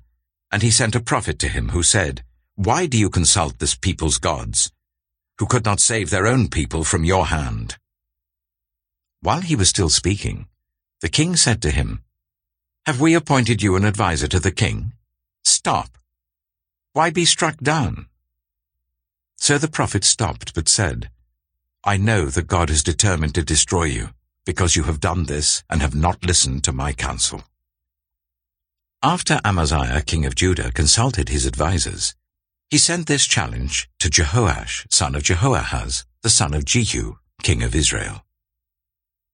and 0.51 0.61
he 0.61 0.69
sent 0.69 0.93
a 0.93 0.99
prophet 0.99 1.39
to 1.39 1.47
him 1.47 1.69
who 1.69 1.81
said, 1.81 2.23
Why 2.53 2.85
do 2.85 2.99
you 2.99 3.09
consult 3.09 3.57
this 3.57 3.73
people's 3.73 4.19
gods, 4.19 4.71
who 5.39 5.47
could 5.47 5.65
not 5.65 5.79
save 5.79 6.11
their 6.11 6.27
own 6.27 6.49
people 6.49 6.83
from 6.83 7.03
your 7.03 7.25
hand? 7.25 7.79
While 9.21 9.41
he 9.41 9.55
was 9.55 9.69
still 9.69 9.89
speaking, 9.89 10.49
the 10.99 11.09
king 11.09 11.35
said 11.35 11.63
to 11.63 11.71
him, 11.71 12.03
Have 12.85 13.01
we 13.01 13.15
appointed 13.15 13.63
you 13.63 13.75
an 13.75 13.85
adviser 13.85 14.27
to 14.27 14.39
the 14.39 14.51
king? 14.51 14.93
Stop. 15.43 15.97
Why 16.93 17.09
be 17.09 17.25
struck 17.25 17.57
down? 17.57 18.05
So 19.37 19.57
the 19.57 19.67
prophet 19.67 20.03
stopped 20.03 20.53
but 20.53 20.69
said, 20.69 21.09
I 21.83 21.97
know 21.97 22.25
that 22.25 22.45
God 22.45 22.69
has 22.69 22.83
determined 22.83 23.33
to 23.33 23.41
destroy 23.41 23.85
you 23.85 24.11
because 24.45 24.75
you 24.75 24.83
have 24.83 24.99
done 24.99 25.25
this 25.25 25.63
and 25.69 25.81
have 25.81 25.95
not 25.95 26.25
listened 26.25 26.63
to 26.63 26.71
my 26.71 26.93
counsel. 26.93 27.43
After 29.03 29.39
Amaziah, 29.43 30.01
king 30.01 30.25
of 30.25 30.35
Judah, 30.35 30.71
consulted 30.71 31.29
his 31.29 31.47
advisers, 31.47 32.15
He 32.69 32.77
sent 32.77 33.07
this 33.07 33.25
challenge 33.25 33.89
to 33.99 34.09
Jehoash, 34.09 34.85
son 34.91 35.15
of 35.15 35.23
Jehoahaz, 35.23 36.05
the 36.21 36.29
son 36.29 36.53
of 36.53 36.65
Jehu, 36.65 37.15
king 37.41 37.63
of 37.63 37.75
Israel. 37.75 38.23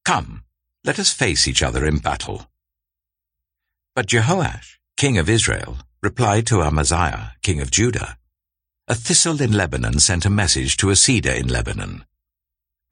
Come, 0.05 0.43
let 0.83 0.99
us 0.99 1.11
face 1.11 1.47
each 1.47 1.61
other 1.61 1.85
in 1.85 1.97
battle. 1.97 2.49
But 3.93 4.07
Jehoash, 4.07 4.77
king 4.95 5.17
of 5.17 5.29
Israel, 5.29 5.79
replied 6.01 6.47
to 6.47 6.61
Amaziah, 6.61 7.33
king 7.41 7.59
of 7.59 7.71
Judah, 7.71 8.17
A 8.87 8.95
thistle 8.95 9.41
in 9.41 9.51
Lebanon 9.51 9.99
sent 9.99 10.25
a 10.25 10.29
message 10.29 10.77
to 10.77 10.89
a 10.89 10.95
cedar 10.95 11.31
in 11.31 11.47
Lebanon. 11.47 12.05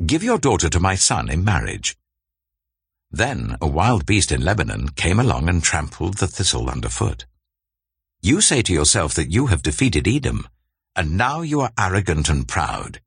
Give 0.05 0.23
your 0.23 0.37
daughter 0.37 0.69
to 0.69 0.79
my 0.81 0.95
son 0.95 1.29
in 1.29 1.45
marriage. 1.45 1.95
Then 3.15 3.55
a 3.61 3.67
wild 3.67 4.05
beast 4.05 4.29
in 4.33 4.43
Lebanon 4.43 4.89
came 4.89 5.21
along 5.21 5.47
and 5.47 5.63
trampled 5.63 6.17
the 6.17 6.27
thistle 6.27 6.69
underfoot. 6.69 7.25
You 8.21 8.41
say 8.41 8.61
to 8.63 8.73
yourself 8.73 9.13
that 9.13 9.31
you 9.31 9.47
have 9.47 9.63
defeated 9.63 10.05
Edom, 10.05 10.49
and 10.97 11.15
now 11.15 11.39
you 11.39 11.61
are 11.61 11.71
arrogant 11.79 12.27
and 12.27 12.45
proud. 12.45 12.99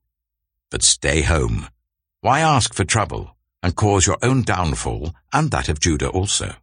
But 0.71 0.81
stay 0.81 1.21
home. 1.21 1.67
Why 2.21 2.39
ask 2.39 2.73
for 2.73 2.85
trouble, 2.85 3.35
and 3.61 3.75
cause 3.75 4.07
your 4.07 4.17
own 4.23 4.41
downfall 4.41 5.13
and 5.31 5.51
that 5.51 5.69
of 5.69 5.79
Judah 5.79 6.09
also? 6.09 6.55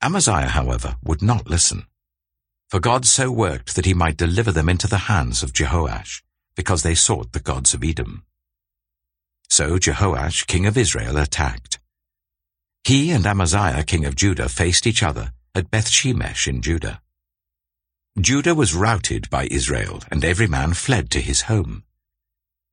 Amaziah, 0.00 0.48
however, 0.48 0.96
would 1.04 1.20
not 1.20 1.50
listen. 1.50 1.84
For 2.70 2.80
God 2.80 3.04
so 3.04 3.30
worked 3.30 3.76
that 3.76 3.84
he 3.84 3.92
might 3.92 4.16
deliver 4.16 4.52
them 4.52 4.70
into 4.70 4.88
the 4.88 5.12
hands 5.12 5.42
of 5.42 5.52
Jehoash, 5.52 6.22
because 6.56 6.82
they 6.82 6.94
sought 6.94 7.32
the 7.32 7.40
gods 7.40 7.74
of 7.74 7.84
Edom. 7.84 8.24
So 9.48 9.78
Jehoash, 9.78 10.46
king 10.46 10.66
of 10.66 10.76
Israel, 10.76 11.16
attacked. 11.16 11.78
He 12.84 13.10
and 13.10 13.26
Amaziah, 13.26 13.84
king 13.84 14.04
of 14.04 14.16
Judah, 14.16 14.48
faced 14.48 14.86
each 14.86 15.02
other, 15.02 15.32
at 15.54 15.70
Bethshemesh 15.70 16.46
in 16.46 16.60
Judah. 16.60 17.00
Judah 18.20 18.54
was 18.54 18.74
routed 18.74 19.30
by 19.30 19.46
Israel, 19.50 20.02
and 20.10 20.24
every 20.24 20.46
man 20.46 20.72
fled 20.74 21.10
to 21.10 21.20
his 21.20 21.42
home. 21.42 21.84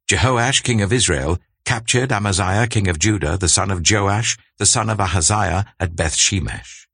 Jehoash, 0.10 0.64
king 0.64 0.82
of 0.82 0.92
Israel, 0.92 1.40
captured 1.66 2.12
Amaziah, 2.12 2.68
king 2.68 2.88
of 2.88 3.00
Judah, 3.00 3.38
the 3.38 3.48
son 3.48 3.72
of 3.72 3.82
Joash, 3.90 4.38
the 4.58 4.66
son 4.66 4.90
of 4.90 5.00
Ahaziah, 5.00 5.66
at 5.80 5.96
Bethshemesh. 5.96 6.88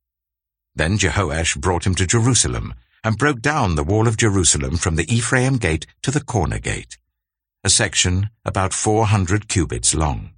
Then 0.75 0.97
Jehoash 0.97 1.59
brought 1.59 1.87
him 1.87 1.95
to 1.95 2.05
Jerusalem, 2.05 2.73
and 3.03 3.17
broke 3.17 3.41
down 3.41 3.75
the 3.75 3.83
wall 3.83 4.07
of 4.07 4.17
Jerusalem 4.17 4.77
from 4.77 4.95
the 4.95 5.11
Ephraim 5.11 5.57
gate 5.57 5.87
to 6.03 6.11
the 6.11 6.23
corner 6.23 6.59
gate, 6.59 6.97
a 7.67 7.69
section 7.69 8.29
about 8.45 8.71
four 8.71 9.07
hundred 9.07 9.49
cubits 9.49 9.93
long. 9.93 10.31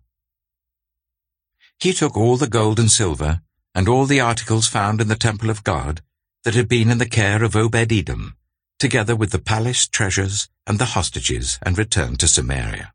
He 1.80 1.94
took 1.94 2.18
all 2.18 2.38
the 2.38 2.54
gold 2.58 2.80
and 2.80 2.90
silver, 2.90 3.42
and 3.76 3.88
all 3.88 4.08
the 4.08 4.20
articles 4.20 4.68
found 4.68 5.00
in 5.00 5.10
the 5.10 5.24
temple 5.28 5.52
of 5.52 5.64
God 5.64 6.02
that 6.44 6.56
had 6.56 6.68
been 6.68 6.90
in 6.90 6.98
the 6.98 7.16
care 7.20 7.44
of 7.44 7.56
Obed-Edom, 7.56 8.36
together 8.80 9.16
with 9.16 9.30
the 9.30 9.46
palace 9.54 9.88
treasures 9.88 10.50
and 10.66 10.80
the 10.80 10.94
hostages, 10.96 11.60
and 11.62 11.78
returned 11.78 12.20
to 12.20 12.28
Samaria. 12.28 12.94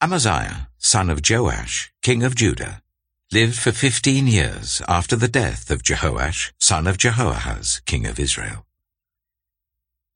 Amaziah, 0.00 0.68
son 0.78 1.08
of 1.08 1.22
Joash, 1.22 1.92
king 2.02 2.24
of 2.24 2.34
Judah, 2.34 2.82
lived 3.30 3.58
for 3.58 3.70
fifteen 3.70 4.26
years 4.26 4.82
after 4.88 5.14
the 5.14 5.34
death 5.42 5.70
of 5.70 5.84
Jehoash, 5.84 6.52
son 6.58 6.88
of 6.88 6.98
Jehoahaz, 6.98 7.80
king 7.86 8.06
of 8.06 8.18
Israel. 8.18 8.64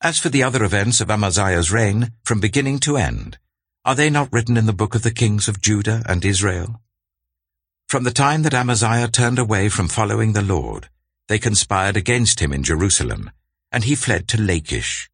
As 0.04 0.18
for 0.18 0.30
the 0.30 0.42
other 0.42 0.64
events 0.64 1.00
of 1.00 1.12
Amaziah's 1.12 1.70
reign, 1.70 2.10
from 2.24 2.40
beginning 2.40 2.80
to 2.80 2.96
end, 2.96 3.38
are 3.84 3.94
they 3.94 4.10
not 4.10 4.32
written 4.32 4.56
in 4.56 4.66
the 4.66 4.72
book 4.72 4.96
of 4.96 5.02
the 5.02 5.12
kings 5.12 5.46
of 5.46 5.60
Judah 5.60 6.02
and 6.06 6.24
Israel? 6.24 6.82
From 7.88 8.02
the 8.02 8.10
time 8.10 8.42
that 8.42 8.52
Amaziah 8.52 9.06
turned 9.06 9.38
away 9.38 9.68
from 9.68 9.86
following 9.86 10.32
the 10.32 10.42
Lord, 10.42 10.88
they 11.28 11.38
conspired 11.38 11.96
against 11.96 12.40
him 12.40 12.52
in 12.52 12.64
Jerusalem, 12.64 13.30
and 13.70 13.84
he 13.84 13.94
fled 13.94 14.26
to 14.28 14.40
Lachish. 14.40 15.08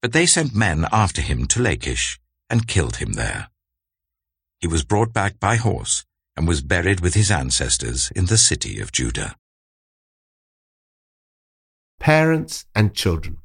But 0.00 0.14
they 0.14 0.24
sent 0.24 0.54
men 0.54 0.86
after 0.90 1.20
him 1.20 1.46
to 1.48 1.60
Lachish, 1.60 2.18
and 2.48 2.66
killed 2.66 2.96
him 2.96 3.12
there. 3.12 3.50
He 4.58 4.66
was 4.66 4.84
brought 4.84 5.12
back 5.12 5.38
by 5.38 5.56
horse, 5.56 6.06
and 6.34 6.48
was 6.48 6.62
buried 6.62 7.00
with 7.00 7.12
his 7.12 7.30
ancestors 7.30 8.10
in 8.16 8.24
the 8.24 8.38
city 8.38 8.80
of 8.80 8.90
Judah. 8.90 9.36
Parents 12.00 12.64
and 12.74 12.94
children. 12.94 13.36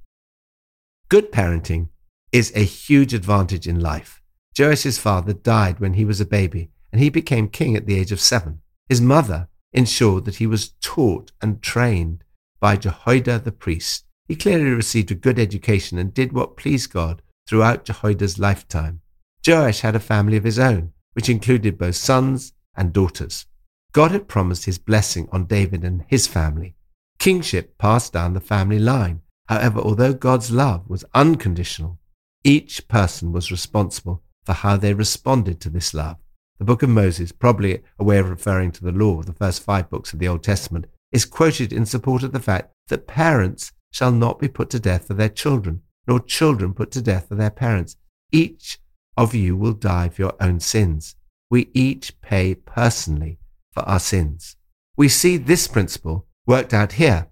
Good 1.14 1.32
parenting 1.32 1.90
is 2.32 2.52
a 2.56 2.64
huge 2.64 3.14
advantage 3.14 3.68
in 3.68 3.80
life. 3.80 4.20
Joash's 4.58 4.98
father 4.98 5.32
died 5.32 5.80
when 5.80 5.94
he 5.94 6.06
was 6.06 6.20
a 6.20 6.26
baby, 6.26 6.72
and 6.92 7.00
he 7.00 7.12
became 7.12 7.50
king 7.50 7.76
at 7.76 7.86
the 7.86 8.00
age 8.00 8.12
of 8.12 8.20
seven. 8.20 8.62
His 8.90 9.00
mother 9.00 9.48
ensured 9.74 10.26
that 10.26 10.38
he 10.38 10.48
was 10.48 10.74
taught 10.82 11.32
and 11.40 11.62
trained 11.62 12.24
by 12.60 12.78
Jehoiada 12.78 13.38
the 13.38 13.52
priest. 13.52 14.06
He 14.28 14.36
clearly 14.36 14.72
received 14.72 15.12
a 15.12 15.14
good 15.14 15.38
education 15.38 16.00
and 16.00 16.16
did 16.16 16.34
what 16.34 16.58
pleased 16.58 16.92
God 16.92 17.22
throughout 17.48 17.86
Jehoiada's 17.86 18.40
lifetime. 18.40 19.02
Joash 19.46 19.82
had 19.82 19.96
a 19.96 20.00
family 20.00 20.38
of 20.38 20.46
his 20.46 20.58
own, 20.58 20.94
which 21.14 21.30
included 21.30 21.78
both 21.78 21.96
sons 21.96 22.54
and 22.76 22.92
daughters. 22.92 23.46
God 23.92 24.10
had 24.10 24.28
promised 24.28 24.66
his 24.66 24.80
blessing 24.80 25.30
on 25.32 25.46
David 25.46 25.84
and 25.84 26.06
his 26.08 26.26
family. 26.26 26.74
Kingship 27.20 27.78
passed 27.78 28.14
down 28.14 28.34
the 28.34 28.40
family 28.40 28.80
line. 28.80 29.22
However, 29.48 29.80
although 29.80 30.14
God's 30.14 30.52
love 30.52 30.90
was 30.90 31.06
unconditional, 31.14 32.00
each 32.44 32.88
person 32.88 33.32
was 33.32 33.52
responsible 33.52 34.24
for 34.46 34.54
how 34.54 34.78
they 34.78 34.94
responded 34.94 35.60
to 35.62 35.70
this 35.70 35.94
love. 35.94 36.18
The 36.60 36.66
book 36.66 36.84
of 36.84 36.90
Moses, 36.90 37.32
probably 37.32 37.82
a 38.00 38.04
way 38.04 38.20
of 38.20 38.30
referring 38.30 38.72
to 38.74 38.84
the 38.84 38.92
law 38.92 39.20
of 39.20 39.26
the 39.26 39.34
first 39.34 39.64
five 39.64 39.90
books 39.90 40.14
of 40.14 40.20
the 40.20 40.28
Old 40.28 40.44
Testament, 40.44 40.86
is 41.12 41.26
quoted 41.26 41.74
in 41.74 41.86
support 41.86 42.24
of 42.24 42.32
the 42.32 42.40
fact 42.40 42.72
that 42.88 43.08
parents 43.08 43.72
shall 43.92 44.12
not 44.12 44.40
be 44.40 44.48
put 44.48 44.70
to 44.72 44.80
death 44.80 45.08
for 45.08 45.14
their 45.14 45.30
children, 45.30 45.82
nor 46.08 46.20
children 46.20 46.74
put 46.74 46.92
to 46.92 47.02
death 47.02 47.28
for 47.28 47.36
their 47.36 47.50
parents. 47.50 47.96
Each 48.32 48.80
of 49.16 49.36
you 49.36 49.56
will 49.56 49.74
die 49.74 50.10
for 50.10 50.22
your 50.22 50.36
own 50.40 50.60
sins. 50.60 51.16
We 51.50 51.70
each 51.74 52.20
pay 52.22 52.56
personally 52.56 53.38
for 53.72 53.84
our 53.84 54.00
sins. 54.00 54.56
We 54.98 55.08
see 55.08 55.38
this 55.38 55.68
principle 55.68 56.28
worked 56.46 56.74
out 56.74 56.94
here. 56.94 57.28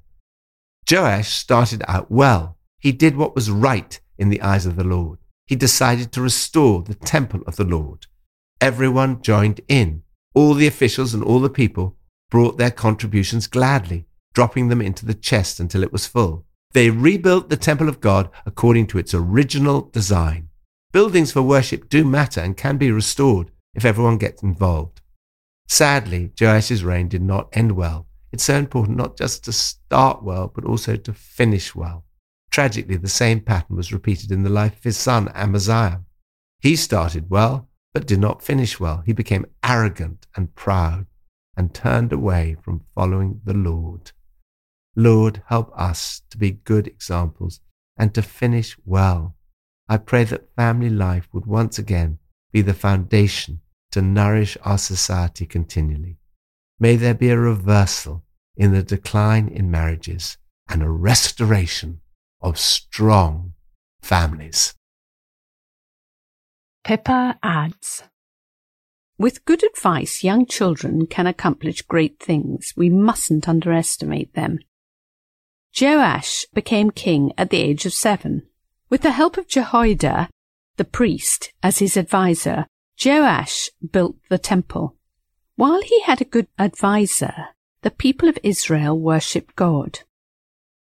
Joash 0.90 1.30
started 1.30 1.84
out 1.88 2.12
well. 2.12 2.58
He 2.80 2.92
did 2.92 3.16
what 3.16 3.36
was 3.36 3.52
right 3.52 4.00
in 4.18 4.30
the 4.30 4.42
eyes 4.42 4.66
of 4.66 4.76
the 4.76 4.84
Lord. 4.84 5.20
He 5.46 5.56
decided 5.56 6.12
to 6.12 6.22
restore 6.22 6.82
the 6.82 6.96
temple 6.96 7.42
of 7.46 7.56
the 7.56 7.64
Lord. 7.64 8.08
Everyone 8.60 9.22
joined 9.22 9.62
in. 9.68 10.04
All 10.34 10.54
the 10.54 10.68
officials 10.68 11.14
and 11.14 11.24
all 11.24 11.40
the 11.40 11.50
people 11.50 11.98
brought 12.30 12.58
their 12.58 12.72
contributions 12.72 13.48
gladly, 13.48 14.06
dropping 14.34 14.70
them 14.70 14.82
into 14.82 15.06
the 15.06 15.14
chest 15.14 15.60
until 15.60 15.84
it 15.84 15.92
was 15.92 16.08
full. 16.08 16.46
They 16.74 16.90
rebuilt 16.90 17.50
the 17.50 17.58
temple 17.58 17.90
of 17.90 18.00
God 18.00 18.30
according 18.46 18.88
to 18.88 18.98
its 18.98 19.14
original 19.14 19.82
design. 19.82 20.50
Buildings 20.94 21.32
for 21.32 21.42
worship 21.42 21.90
do 21.90 22.06
matter 22.06 22.40
and 22.40 22.56
can 22.56 22.78
be 22.78 22.92
restored 22.92 23.52
if 23.74 23.84
everyone 23.84 24.18
gets 24.18 24.44
involved. 24.44 25.02
Sadly, 25.68 26.32
Joash's 26.36 26.84
reign 26.84 27.08
did 27.08 27.22
not 27.22 27.50
end 27.54 27.74
well. 27.74 28.08
It's 28.32 28.44
so 28.44 28.56
important 28.56 28.98
not 28.98 29.18
just 29.18 29.44
to 29.46 29.52
start 29.52 30.24
well, 30.24 30.52
but 30.54 30.66
also 30.66 30.96
to 30.96 31.14
finish 31.14 31.76
well. 31.76 32.06
Tragically, 32.52 32.98
the 32.98 33.10
same 33.10 33.40
pattern 33.42 33.76
was 33.76 33.94
repeated 33.94 34.32
in 34.32 34.44
the 34.44 34.50
life 34.50 34.78
of 34.78 34.84
his 34.84 34.98
son 34.98 35.30
Amaziah. 35.36 36.02
He 36.60 36.76
started 36.76 37.30
well, 37.30 37.70
but 37.94 38.08
did 38.08 38.20
not 38.20 38.44
finish 38.44 38.80
well. 38.80 39.04
He 39.06 39.14
became 39.14 39.46
arrogant 39.64 40.28
and 40.36 40.56
proud 40.56 41.08
and 41.58 41.74
turned 41.74 42.14
away 42.14 42.56
from 42.62 42.86
following 42.96 43.42
the 43.44 43.54
Lord. 43.54 44.12
Lord, 44.96 45.42
help 45.48 45.72
us 45.78 46.22
to 46.30 46.38
be 46.38 46.52
good 46.52 46.88
examples 46.88 47.62
and 47.98 48.14
to 48.14 48.22
finish 48.22 48.78
well. 48.86 49.36
I 49.88 49.98
pray 49.98 50.24
that 50.26 50.56
family 50.56 50.90
life 50.90 51.28
would 51.34 51.46
once 51.46 51.78
again 51.78 52.20
be 52.52 52.62
the 52.62 52.74
foundation 52.74 53.62
to 53.92 54.02
nourish 54.02 54.58
our 54.64 54.78
society 54.78 55.46
continually. 55.46 56.18
May 56.82 56.96
there 56.96 57.14
be 57.14 57.30
a 57.30 57.38
reversal 57.38 58.24
in 58.58 58.72
the 58.74 58.82
decline 58.82 59.48
in 59.50 59.70
marriages 59.70 60.38
and 60.68 60.82
a 60.82 60.90
restoration 60.90 62.02
of 62.42 62.58
strong 62.58 63.54
families. 64.02 64.74
Pippa 66.84 67.38
adds 67.44 68.02
With 69.20 69.46
good 69.46 69.64
advice, 69.64 70.24
young 70.24 70.48
children 70.48 71.06
can 71.06 71.28
accomplish 71.28 71.84
great 71.84 72.20
things. 72.20 72.74
We 72.76 72.90
mustn't 72.90 73.48
underestimate 73.48 74.34
them. 74.34 74.58
Joash 75.80 76.48
became 76.52 76.90
king 76.90 77.32
at 77.38 77.52
the 77.52 77.62
age 77.62 77.86
of 77.86 77.94
seven. 77.94 78.48
With 78.90 79.04
the 79.04 79.12
help 79.12 79.38
of 79.38 79.48
Jehoiada, 79.48 80.30
the 80.78 80.86
priest, 80.86 81.54
as 81.62 81.78
his 81.78 81.96
adviser, 81.96 82.66
Joash 83.06 83.70
built 83.92 84.16
the 84.32 84.40
temple. 84.40 84.98
While 85.56 85.82
he 85.82 86.02
had 86.02 86.22
a 86.22 86.26
good 86.26 86.48
adviser, 86.58 87.50
the 87.82 87.92
people 87.92 88.30
of 88.30 88.40
Israel 88.44 88.98
worshipped 89.00 89.56
God. 89.56 90.00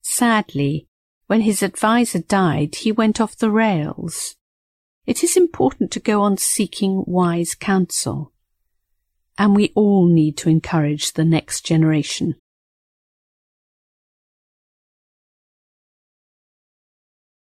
Sadly, 0.02 0.88
when 1.28 1.42
his 1.42 1.64
adviser 1.64 2.20
died, 2.20 2.76
he 2.76 2.92
went 2.92 3.22
off 3.22 3.38
the 3.38 3.52
rails. 3.52 4.36
It 5.06 5.24
is 5.24 5.38
important 5.38 5.92
to 5.92 6.00
go 6.00 6.22
on 6.22 6.38
seeking 6.38 7.04
wise 7.08 7.56
counsel. 7.56 8.34
And 9.38 9.56
we 9.56 9.72
all 9.76 10.08
need 10.08 10.38
to 10.38 10.50
encourage 10.50 11.14
the 11.14 11.26
next 11.26 11.66
generation. 11.66 12.36